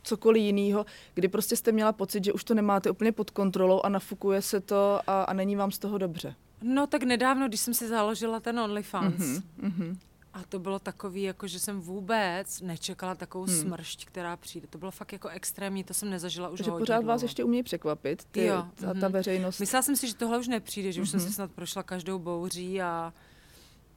[0.03, 3.88] cokoliv jiného, kdy prostě jste měla pocit, že už to nemáte úplně pod kontrolou a
[3.88, 6.35] nafukuje se to a, a není vám z toho dobře?
[6.66, 9.98] No tak nedávno, když jsem si založila ten OnlyFans, mm-hmm, mm-hmm.
[10.33, 13.61] a to bylo takový, jako že jsem vůbec nečekala takovou hmm.
[13.61, 14.66] smršť, která přijde.
[14.66, 17.09] To bylo fakt jako extrémní, to jsem nezažila už Takže pořád dlouho.
[17.09, 19.00] vás ještě umějí překvapit, ty, jo, ta, mm-hmm.
[19.00, 19.61] ta veřejnost.
[19.61, 21.05] Myslela jsem si, že tohle už nepřijde, že mm-hmm.
[21.05, 23.12] už jsem si snad prošla každou bouří a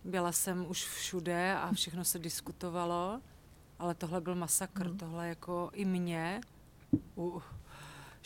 [0.03, 3.21] byla jsem už všude a všechno se diskutovalo,
[3.79, 4.97] ale tohle byl masakr, mm.
[4.97, 6.41] tohle jako i mě.
[7.15, 7.41] Uh,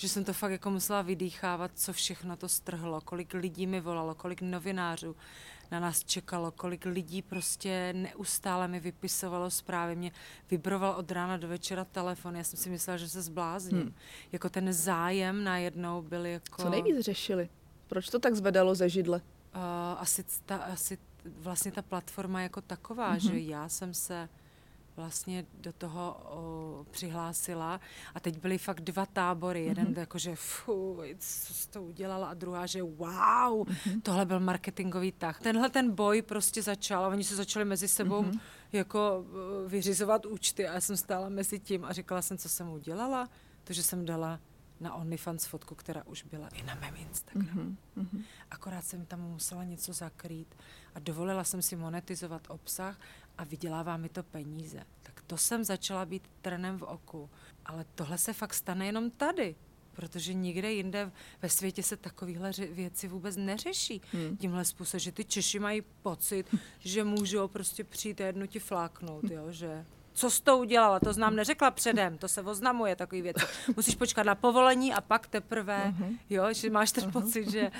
[0.01, 4.15] že jsem to fakt jako musela vydýchávat, co všechno to strhlo, kolik lidí mi volalo,
[4.15, 5.15] kolik novinářů
[5.71, 10.11] na nás čekalo, kolik lidí prostě neustále mi vypisovalo zprávy, mě
[10.51, 13.81] vybroval od rána do večera telefon, já jsem si myslela, že se zblázním.
[13.81, 13.93] Hmm.
[14.31, 16.61] Jako ten zájem najednou byl jako...
[16.61, 17.49] Co nejvíc řešili?
[17.87, 19.21] Proč to tak zvedalo ze židle?
[19.55, 19.61] Uh,
[19.97, 23.31] asi, ta, asi vlastně ta platforma jako taková, mm-hmm.
[23.31, 24.29] že já jsem se
[24.95, 27.80] vlastně do toho o, přihlásila
[28.15, 29.65] a teď byly fakt dva tábory.
[29.65, 29.99] Jeden mm-hmm.
[29.99, 34.01] jakože fuj, co jsi to udělala a druhá, že wow, mm-hmm.
[34.01, 35.41] tohle byl marketingový tah.
[35.41, 38.39] Tenhle ten boj prostě začal a oni se začali mezi sebou mm-hmm.
[38.71, 39.25] jako
[39.67, 43.30] vyřizovat účty a já jsem stála mezi tím a říkala jsem, co jsem udělala.
[43.63, 44.39] To, že jsem dala
[44.80, 47.77] na OnlyFans fotku, která už byla i na mém Instagramu.
[47.97, 48.23] Mm-hmm.
[48.51, 50.56] Akorát jsem tam musela něco zakrýt
[50.95, 52.99] a dovolila jsem si monetizovat obsah
[53.41, 54.84] a vydělává mi to peníze.
[55.01, 57.30] Tak to jsem začala být trenem v oku.
[57.65, 59.56] Ale tohle se fakt stane jenom tady,
[59.93, 64.01] protože nikde jinde ve světě se takovéhle věci vůbec neřeší.
[64.12, 64.38] Hmm.
[64.38, 69.23] Tímhle způsobem, že ty Češi mají pocit, že můžou prostě přijít a jednu ti fláknout,
[69.23, 73.45] jo, že co jsi to udělala, to znám neřekla předem, to se oznamuje, takový věci.
[73.75, 76.17] Musíš počkat na povolení a pak teprve, uh-huh.
[76.30, 77.12] jo, že máš ten uh-huh.
[77.12, 77.71] pocit, že...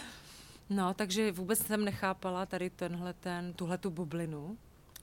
[0.70, 4.58] No, takže vůbec jsem nechápala tady tenhle ten, tuhle tu bublinu,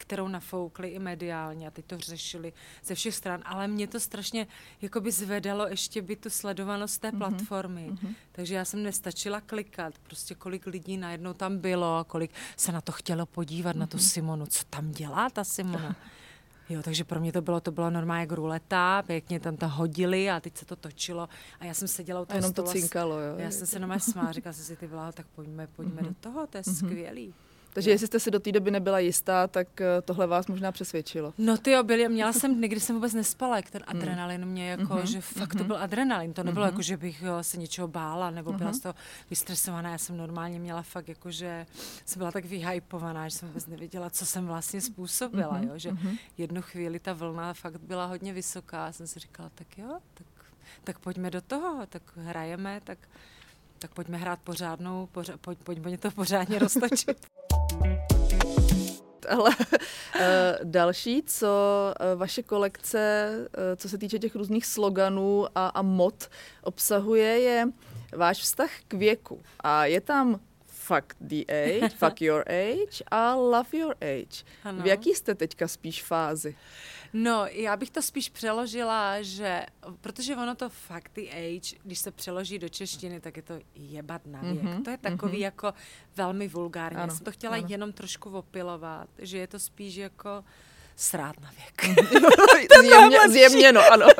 [0.08, 2.52] kterou nafoukli i mediálně a teď to řešili
[2.84, 4.46] ze všech stran, ale mě to strašně
[4.82, 7.18] jakoby zvedalo ještě by tu sledovanost té mm-hmm.
[7.18, 7.90] platformy.
[7.90, 8.14] Mm-hmm.
[8.32, 12.92] Takže já jsem nestačila klikat, prostě kolik lidí najednou tam bylo, kolik se na to
[12.92, 13.78] chtělo podívat, mm-hmm.
[13.78, 14.06] na tu mhm.
[14.06, 15.96] Simonu, co tam dělá ta Simona.
[16.70, 20.30] Jo, takže pro mě to bylo, to bylo normálně jak ruleta, pěkně tam to hodili
[20.30, 21.28] a teď se to točilo
[21.60, 23.34] a já jsem seděla u toho jenom to cinkalo, jo.
[23.38, 26.08] Já jsem se normálně smála, říkala jsem si, ty vlá, tak pojďme, pojďme mm-hmm.
[26.08, 26.86] do toho, to je mm-hmm.
[26.86, 27.34] skvělý.
[27.78, 31.34] Takže jestli jste si do té doby nebyla jistá, tak eh, tohle vás možná přesvědčilo.
[31.38, 33.96] No ty jo, byli, měla jsem dny, kdy jsem vůbec nespala, jak ten hmm.
[34.00, 35.02] adrenalin mě jako, mm-hmm.
[35.02, 35.58] že fakt mm-hmm.
[35.58, 36.68] to byl adrenalin, to nebylo mm-hmm.
[36.68, 38.78] jako, že bych jo, se něčeho bála, nebo byla mm-hmm.
[38.78, 38.94] z toho
[39.30, 41.66] vystresovaná, já jsem normálně měla fakt jako, že
[42.04, 45.68] jsem byla tak vyhypovaná, že jsem vůbec nevěděla, co jsem vlastně způsobila, mm-hmm.
[45.68, 46.18] jo, že mm-hmm.
[46.38, 50.26] jednu chvíli ta vlna fakt byla hodně vysoká a jsem si říkala, tak jo, tak,
[50.84, 52.98] tak pojďme do toho, tak hrajeme, tak
[53.78, 57.26] tak pojďme hrát pořádnou, pořád, pojď, pojďme to pořádně roztočit.
[59.28, 59.50] Ale
[60.20, 61.48] eh, další, co
[62.00, 66.28] eh, vaše kolekce, eh, co se týče těch různých sloganů a, a mod
[66.62, 67.68] obsahuje, je
[68.16, 69.42] váš vztah k věku.
[69.60, 70.40] A je tam
[70.88, 74.44] fuck the age, fuck your age a love your age.
[74.64, 74.82] Ano.
[74.82, 76.56] V jaký jste teďka spíš fázi?
[77.12, 79.66] No, já bych to spíš přeložila, že,
[80.00, 84.26] protože ono to fakt the age, když se přeloží do češtiny, tak je to jebat
[84.26, 84.62] na věk.
[84.62, 85.42] Mm-hmm, to je takový mm-hmm.
[85.42, 85.74] jako
[86.16, 86.96] velmi vulgární.
[86.96, 87.66] Ano, Já jsem to chtěla ano.
[87.68, 90.44] jenom trošku opilovat, že je to spíš jako
[90.96, 91.98] srát na věk.
[92.80, 94.06] Zjemně, zjemněno, ano.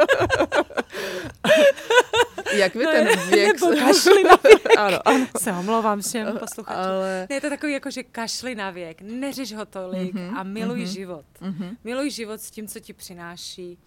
[2.53, 3.61] Jak vy no, ten věk...
[3.61, 4.67] Nebo kašli na věk.
[4.79, 5.27] ano, ano.
[5.39, 6.83] Se omlouvám všem posluchačům.
[6.85, 7.27] Ale...
[7.31, 10.79] Ne, je to takový jako, že kašli na věk, neřeš ho tolik mm-hmm, a miluj
[10.79, 11.25] mm-hmm, život.
[11.41, 11.77] Mm-hmm.
[11.85, 13.79] Miluj život s tím, co ti přináší.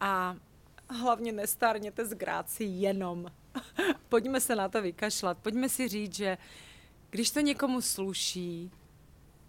[0.00, 0.36] A
[0.90, 3.26] hlavně nestárněte z gráci jenom.
[4.08, 5.38] Pojďme se na to vykašlat.
[5.38, 6.38] Pojďme si říct, že
[7.10, 8.70] když to někomu sluší,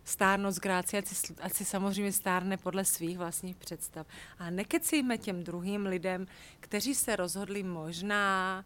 [0.06, 4.08] stárnout z gráci, ať si, ať si samozřejmě stárne podle svých vlastních představ.
[4.40, 6.28] A nekecíme těm druhým lidem,
[6.60, 8.66] kteří se rozhodli možná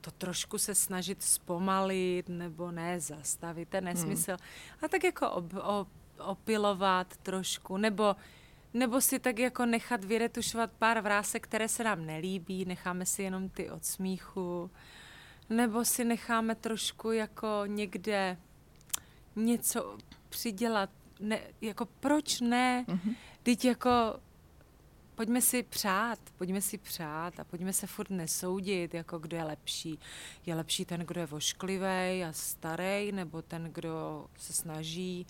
[0.00, 4.30] to trošku se snažit zpomalit nebo ne zastavit, ten nesmysl.
[4.30, 4.38] Hmm.
[4.82, 8.16] A tak jako ob, ob, opilovat trošku, nebo
[8.74, 13.48] nebo si tak jako nechat vyretušovat pár vrásek, které se nám nelíbí, necháme si jenom
[13.48, 14.70] ty od smíchu,
[15.48, 18.36] nebo si necháme trošku jako někde
[19.36, 19.98] něco
[20.30, 20.90] přidělat,
[21.20, 23.14] ne, jako proč ne, mm-hmm.
[23.42, 23.90] teď jako
[25.14, 29.98] pojďme si přát, pojďme si přát a pojďme se furt nesoudit, jako kdo je lepší.
[30.46, 35.26] Je lepší ten, kdo je vošklivý a starý, nebo ten, kdo se snaží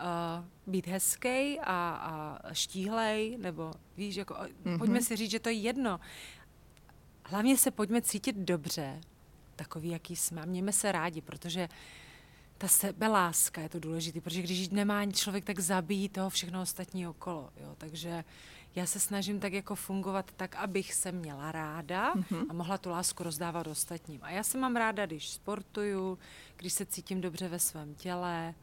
[0.00, 1.90] uh, být hezký a,
[2.44, 4.78] a štíhlej, nebo víš, jako, mm-hmm.
[4.78, 6.00] pojďme si říct, že to je jedno.
[7.24, 9.00] Hlavně se pojďme cítit dobře,
[9.56, 10.42] takový, jaký jsme.
[10.42, 11.68] A mějme se rádi, protože
[12.60, 17.50] ta sebeláska je to důležité, protože když nemá člověk, tak zabíjí toho všechno ostatní okolo.
[17.56, 17.74] Jo?
[17.78, 18.24] Takže
[18.74, 22.46] já se snažím tak jako fungovat tak, abych se měla ráda mm-hmm.
[22.48, 24.20] a mohla tu lásku rozdávat ostatním.
[24.22, 26.18] A já se mám ráda, když sportuju,
[26.56, 28.54] když se cítím dobře ve svém těle,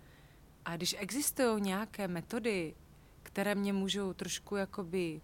[0.65, 2.75] a když existují nějaké metody,
[3.23, 5.21] které mě můžou trošku jakoby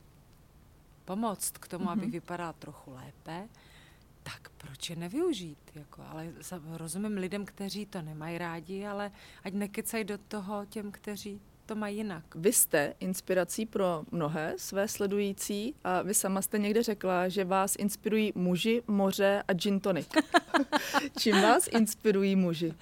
[1.05, 1.91] pomoct k tomu, mm-hmm.
[1.91, 3.49] abych vypadala trochu lépe,
[4.23, 5.71] tak proč je nevyužít?
[5.75, 6.33] Jako, ale
[6.77, 9.12] rozumím lidem, kteří to nemají rádi, ale
[9.43, 12.36] ať nekecají do toho těm, kteří to mají jinak.
[12.36, 17.75] Vy jste inspirací pro mnohé své sledující a vy sama jste někde řekla, že vás
[17.75, 20.07] inspirují muži, moře a gin tonic.
[21.19, 22.73] Čím vás inspirují muži?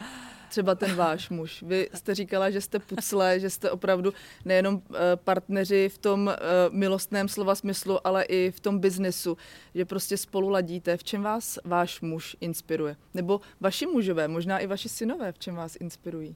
[0.51, 1.63] Třeba ten váš muž.
[1.67, 4.13] Vy jste říkala, že jste pucle, že jste opravdu
[4.45, 6.35] nejenom eh, partneři v tom eh,
[6.69, 9.37] milostném slova smyslu, ale i v tom biznesu,
[9.75, 10.97] že prostě spolu ladíte.
[10.97, 12.95] V čem vás váš muž inspiruje?
[13.13, 16.35] Nebo vaši mužové, možná i vaši synové, v čem vás inspirují?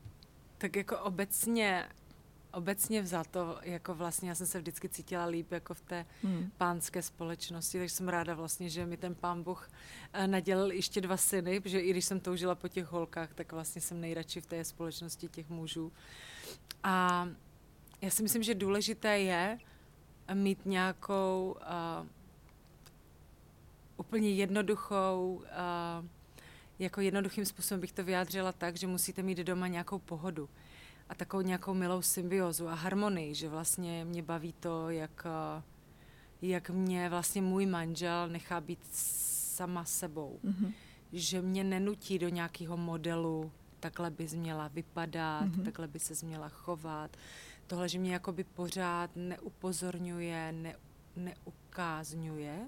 [0.57, 1.85] Tak jako obecně
[2.55, 6.51] obecně vzato, jako vlastně já jsem se vždycky cítila líp jako v té hmm.
[6.57, 9.69] pánské společnosti, takže jsem ráda vlastně, že mi ten pán Bůh
[10.13, 13.81] eh, nadělil ještě dva syny, protože i když jsem toužila po těch holkách, tak vlastně
[13.81, 15.91] jsem nejradši v té společnosti těch mužů.
[16.83, 17.27] A
[18.01, 19.59] já si myslím, že důležité je
[20.33, 21.57] mít nějakou
[22.01, 22.07] uh,
[23.97, 25.41] úplně jednoduchou
[25.99, 26.05] uh,
[26.79, 30.49] jako jednoduchým způsobem bych to vyjádřila tak, že musíte mít doma nějakou pohodu
[31.09, 35.63] a takovou nějakou milou symbiozu a harmonii, že vlastně mě baví to, jak, eh,
[36.41, 40.39] jak mě vlastně můj manžel nechá být sama sebou.
[40.43, 40.73] Mm-hmm.
[41.13, 45.63] Že mě nenutí do nějakého modelu, takhle bys měla vypadat, mm-hmm.
[45.63, 47.17] takhle by se měla chovat.
[47.67, 50.75] Tohle, že mě jakoby pořád neupozorňuje, ne,
[51.15, 52.67] neukázňuje.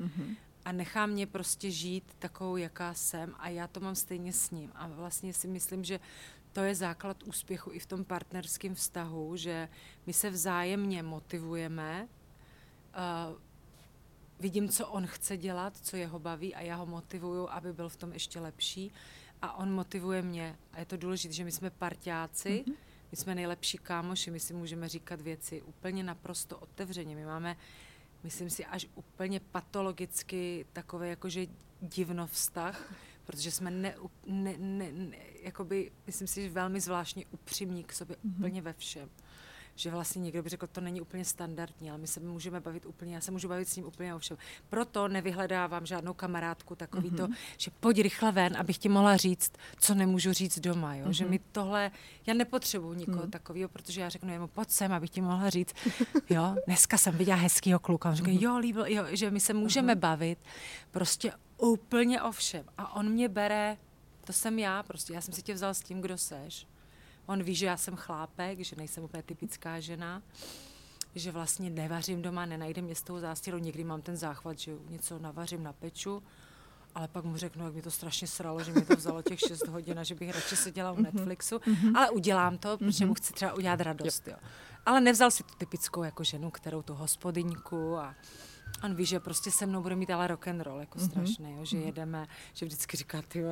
[0.00, 0.36] Mm-hmm
[0.68, 4.72] a nechá mě prostě žít takovou, jaká jsem a já to mám stejně s ním.
[4.74, 6.00] A vlastně si myslím, že
[6.58, 9.68] to je základ úspěchu i v tom partnerském vztahu, že
[10.06, 12.08] my se vzájemně motivujeme,
[13.30, 13.36] uh,
[14.40, 17.96] vidím, co on chce dělat, co jeho baví a já ho motivuju, aby byl v
[17.96, 18.92] tom ještě lepší
[19.42, 20.58] a on motivuje mě.
[20.72, 22.74] A je to důležité, že my jsme parťáci, mm-hmm.
[23.10, 27.16] my jsme nejlepší kámoši, my si můžeme říkat věci úplně naprosto otevřeně.
[27.16, 27.56] My máme,
[28.24, 31.46] myslím si, až úplně patologicky takové jakože
[31.80, 32.94] divno vztah,
[33.28, 33.94] protože jsme ne,
[34.26, 38.38] ne, ne, ne jakoby, myslím si, že velmi zvláštně upřímní k sobě mm-hmm.
[38.38, 39.08] úplně ve všem.
[39.74, 43.14] Že vlastně někdo by řekl, to není úplně standardní, ale my se můžeme bavit úplně,
[43.14, 44.36] já se můžu bavit s ním úplně o všem.
[44.68, 47.16] Proto nevyhledávám žádnou kamarádku takový mm-hmm.
[47.16, 50.94] to, že pojď rychle ven, abych ti mohla říct, co nemůžu říct doma.
[50.94, 51.06] Jo?
[51.06, 51.10] Mm-hmm.
[51.10, 51.90] Že mi tohle,
[52.26, 53.30] já nepotřebuji nikoho mm-hmm.
[53.30, 55.74] takového, protože já řeknu jemu, pojď sem, abych ti mohla říct,
[56.30, 58.08] jo, dneska jsem viděla hezkýho kluka.
[58.08, 58.42] On řekl, mm-hmm.
[58.42, 59.98] jo, líbil, jo, že my se můžeme mm-hmm.
[59.98, 60.38] bavit
[60.90, 62.64] prostě úplně o všem.
[62.78, 63.76] A on mě bere,
[64.24, 66.66] to jsem já prostě, já jsem si tě vzal s tím, kdo seš.
[67.26, 70.22] On ví, že já jsem chlápek, že nejsem úplně typická žena,
[71.14, 73.58] že vlastně nevařím doma, nenajde mě s tou zástěrou.
[73.58, 76.22] Někdy mám ten záchvat, že něco navařím na peču,
[76.94, 79.66] ale pak mu řeknu, jak mi to strašně sralo, že mi to vzalo těch 6
[79.68, 81.04] hodin a že bych radši seděla u mhm.
[81.04, 81.96] Netflixu, mm-hmm.
[81.96, 84.28] ale udělám to, protože mu chci třeba udělat radost.
[84.28, 84.36] Jo.
[84.86, 88.14] Ale nevzal si tu typickou jako ženu, kterou tu hospodyňku a
[88.84, 91.10] On ví, že prostě se mnou bude mít ale rock and roll, jako mm-hmm.
[91.10, 91.86] strašný, jo, že mm-hmm.
[91.86, 93.42] jedeme, že vždycky říká, ty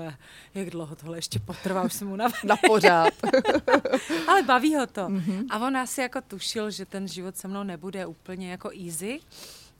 [0.54, 3.14] jak dlouho tohle ještě potrvá, už se mu na, na pořád.
[4.28, 5.00] ale baví ho to.
[5.00, 5.46] Mm-hmm.
[5.50, 9.20] A on asi jako tušil, že ten život se mnou nebude úplně jako easy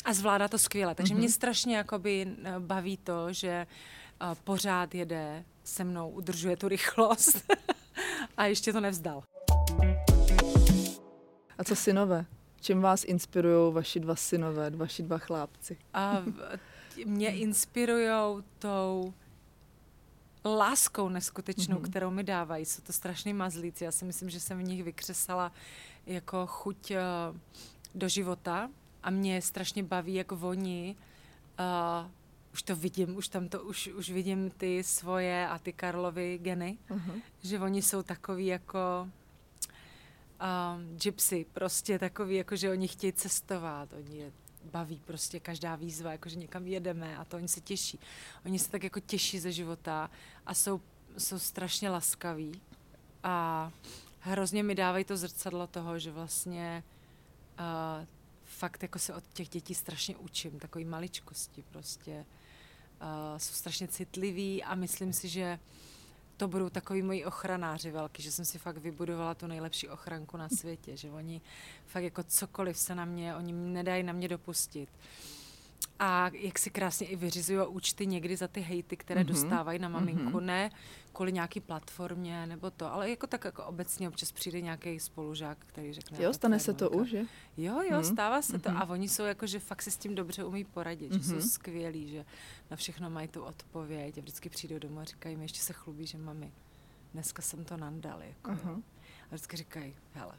[0.04, 0.94] a zvládá to skvěle.
[0.94, 1.18] Takže mm-hmm.
[1.18, 3.66] mě strašně jakoby eh, baví to, že
[4.22, 7.52] uh, pořád jede se mnou, udržuje tu rychlost
[8.36, 9.22] a ještě to nevzdal.
[11.58, 12.26] A co synové?
[12.66, 15.76] Čím vás inspirují vaši dva synové, vaši dva chlápci?
[15.94, 16.22] A
[17.04, 19.14] mě inspirují tou
[20.44, 21.90] láskou neskutečnou, mm-hmm.
[21.90, 22.64] kterou mi dávají.
[22.64, 23.84] Jsou to strašný mazlíci.
[23.84, 25.52] Já si myslím, že jsem v nich vykřesala
[26.06, 27.36] jako chuť uh,
[27.94, 28.70] do života
[29.02, 30.96] a mě strašně baví, jak oni
[31.58, 32.10] uh,
[32.52, 36.78] už to vidím, už tam to, už, už vidím ty svoje a ty Karlovy geny,
[36.90, 37.20] uh-huh.
[37.42, 39.08] že oni jsou takový jako
[40.40, 44.32] um, gypsy, prostě takový, jako že oni chtějí cestovat, oni je
[44.72, 48.00] baví prostě každá výzva, jakože někam jedeme a to oni se těší.
[48.44, 50.10] Oni se tak jako těší ze života
[50.46, 50.80] a jsou,
[51.18, 52.60] jsou strašně laskaví
[53.22, 53.70] a
[54.20, 56.84] hrozně mi dávají to zrcadlo toho, že vlastně
[57.58, 58.06] uh,
[58.44, 62.26] fakt jako se od těch dětí strašně učím, takový maličkosti prostě.
[63.02, 65.58] Uh, jsou strašně citliví a myslím si, že
[66.36, 70.48] to budou takový moji ochranáři velký, že jsem si fakt vybudovala tu nejlepší ochranku na
[70.48, 71.40] světě, že oni
[71.86, 74.88] fakt jako cokoliv se na mě, oni nedají na mě dopustit.
[75.98, 79.26] A jak si krásně i vyřizují účty někdy za ty hejty, které mm-hmm.
[79.26, 80.44] dostávají na maminku, mm-hmm.
[80.44, 80.70] ne
[81.12, 85.92] kvůli nějaký platformě nebo to, ale jako tak jako obecně občas přijde nějaký spolužák, který
[85.92, 86.22] řekne...
[86.22, 87.22] Jo, stane se to už, že?
[87.56, 88.12] Jo, jo, mm-hmm.
[88.12, 88.70] stává se to.
[88.70, 88.78] Mhm.
[88.78, 91.18] A oni jsou jako, že fakt se s tím dobře umí poradit, mm-hmm.
[91.18, 91.42] že jsou mhm.
[91.42, 92.24] skvělí, že
[92.70, 96.06] na všechno mají tu odpověď a vždycky přijdou domů a říkají mi, ještě se chlubí,
[96.06, 96.52] že mami,
[97.12, 98.50] dneska jsem to nandal, jako.
[98.50, 98.82] Uh-huh.
[99.22, 100.34] A vždycky říkají, hele,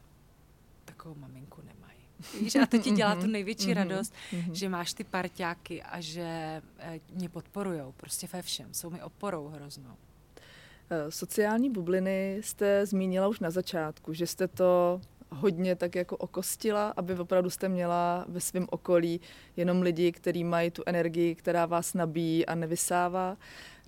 [0.85, 1.96] takovou maminku nemají.
[2.41, 4.13] Víš, a to ti dělá tu největší radost,
[4.51, 8.73] že máš ty parťáky a že eh, mě podporujou prostě ve všem.
[8.73, 9.95] Jsou mi oporou hroznou.
[10.89, 16.93] Eh, sociální bubliny jste zmínila už na začátku, že jste to hodně tak jako okostila,
[16.97, 19.21] aby opravdu jste měla ve svém okolí
[19.57, 23.37] jenom lidi, kteří mají tu energii, která vás nabíjí a nevysává.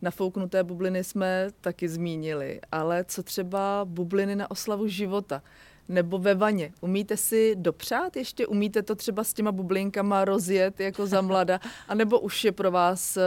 [0.01, 5.41] Nafouknuté bubliny jsme taky zmínili, ale co třeba bubliny na oslavu života?
[5.89, 6.71] Nebo ve vaně.
[6.81, 8.47] Umíte si dopřát ještě?
[8.47, 11.59] Umíte to třeba s těma bublinkama rozjet jako za mlada?
[11.87, 13.23] A nebo už je pro vás eh,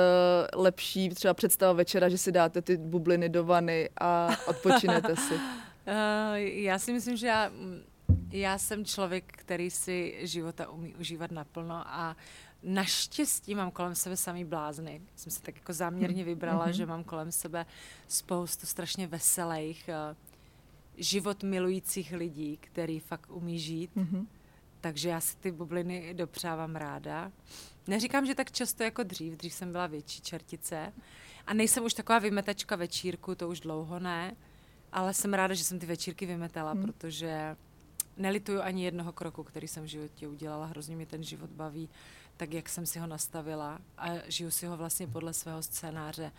[0.55, 5.35] lepší třeba představa večera, že si dáte ty bubliny do vany a odpočinete si?
[5.35, 5.41] Uh,
[6.37, 7.51] já si myslím, že já,
[8.31, 12.17] já jsem člověk, který si života umí užívat naplno a
[12.65, 15.03] Naštěstí mám kolem sebe samý blázny.
[15.17, 16.71] Jsem se tak jako záměrně vybrala, mm-hmm.
[16.71, 17.67] že mám kolem sebe
[18.09, 20.17] spoustu strašně veselých, uh,
[21.03, 23.91] život milujících lidí, který fakt umí žít.
[23.97, 24.27] Mm-hmm.
[24.81, 27.33] Takže já si ty bubliny dopřávám ráda.
[27.87, 30.93] Neříkám, že tak často jako dřív, dřív jsem byla větší čertice.
[31.47, 34.37] A nejsem už taková vymetačka večírku, to už dlouho ne.
[34.93, 36.83] Ale jsem ráda, že jsem ty večírky vymetala, mm.
[36.83, 37.57] protože
[38.17, 40.67] nelituju ani jednoho kroku, který jsem v životě udělala.
[40.67, 41.89] Hrozně mi ten život baví,
[42.43, 46.33] tak jak jsem si ho nastavila a žiju si ho vlastně podle svého scénáře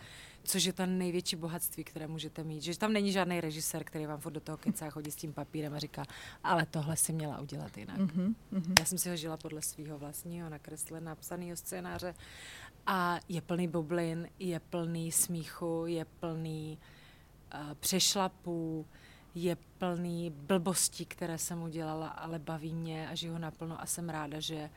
[0.43, 2.61] což je to největší bohatství, které můžete mít.
[2.63, 5.73] Že tam není žádný režisér, který vám furt do toho kecá, chodí s tím papírem
[5.73, 6.05] a říká,
[6.43, 7.97] ale tohle si měla udělat jinak.
[7.97, 8.35] Mm-hmm.
[8.79, 12.15] Já jsem si ho žila podle svého vlastního, nakresleného, napsaného scénáře
[12.85, 16.77] a je plný bublin, je plný smíchu, je plný
[17.53, 18.85] uh, přešlapů,
[19.35, 24.09] je plný blbostí, které jsem udělala, ale baví mě a žiju ho naplno a jsem
[24.09, 24.69] ráda, že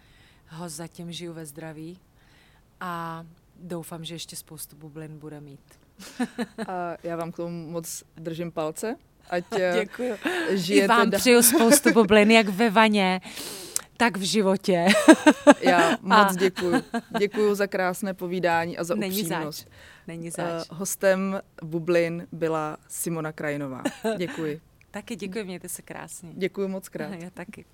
[0.49, 1.99] ho zatím žiju ve zdraví.
[2.81, 3.25] A
[3.57, 5.81] doufám, že ještě spoustu bublin bude mít.
[6.69, 8.97] A já vám k tomu moc držím palce.
[9.31, 9.45] Ať
[9.81, 10.15] Děkuji.
[10.51, 10.85] žijete...
[10.85, 11.19] I vám da...
[11.19, 13.21] přeju spoustu bublin, jak ve vaně,
[13.97, 14.87] tak v životě.
[15.61, 16.35] Já moc a...
[16.39, 16.83] děkuji.
[17.19, 19.59] Děkuji za krásné povídání a za Není upřímnost.
[19.59, 19.69] Zač.
[20.07, 20.71] Není zač.
[20.71, 23.83] Uh, hostem Bublin byla Simona Krajinová.
[24.17, 24.61] Děkuji.
[24.91, 26.31] taky děkuji, mějte se krásně.
[26.35, 27.15] Děkuji moc krát.
[27.15, 27.65] Já taky.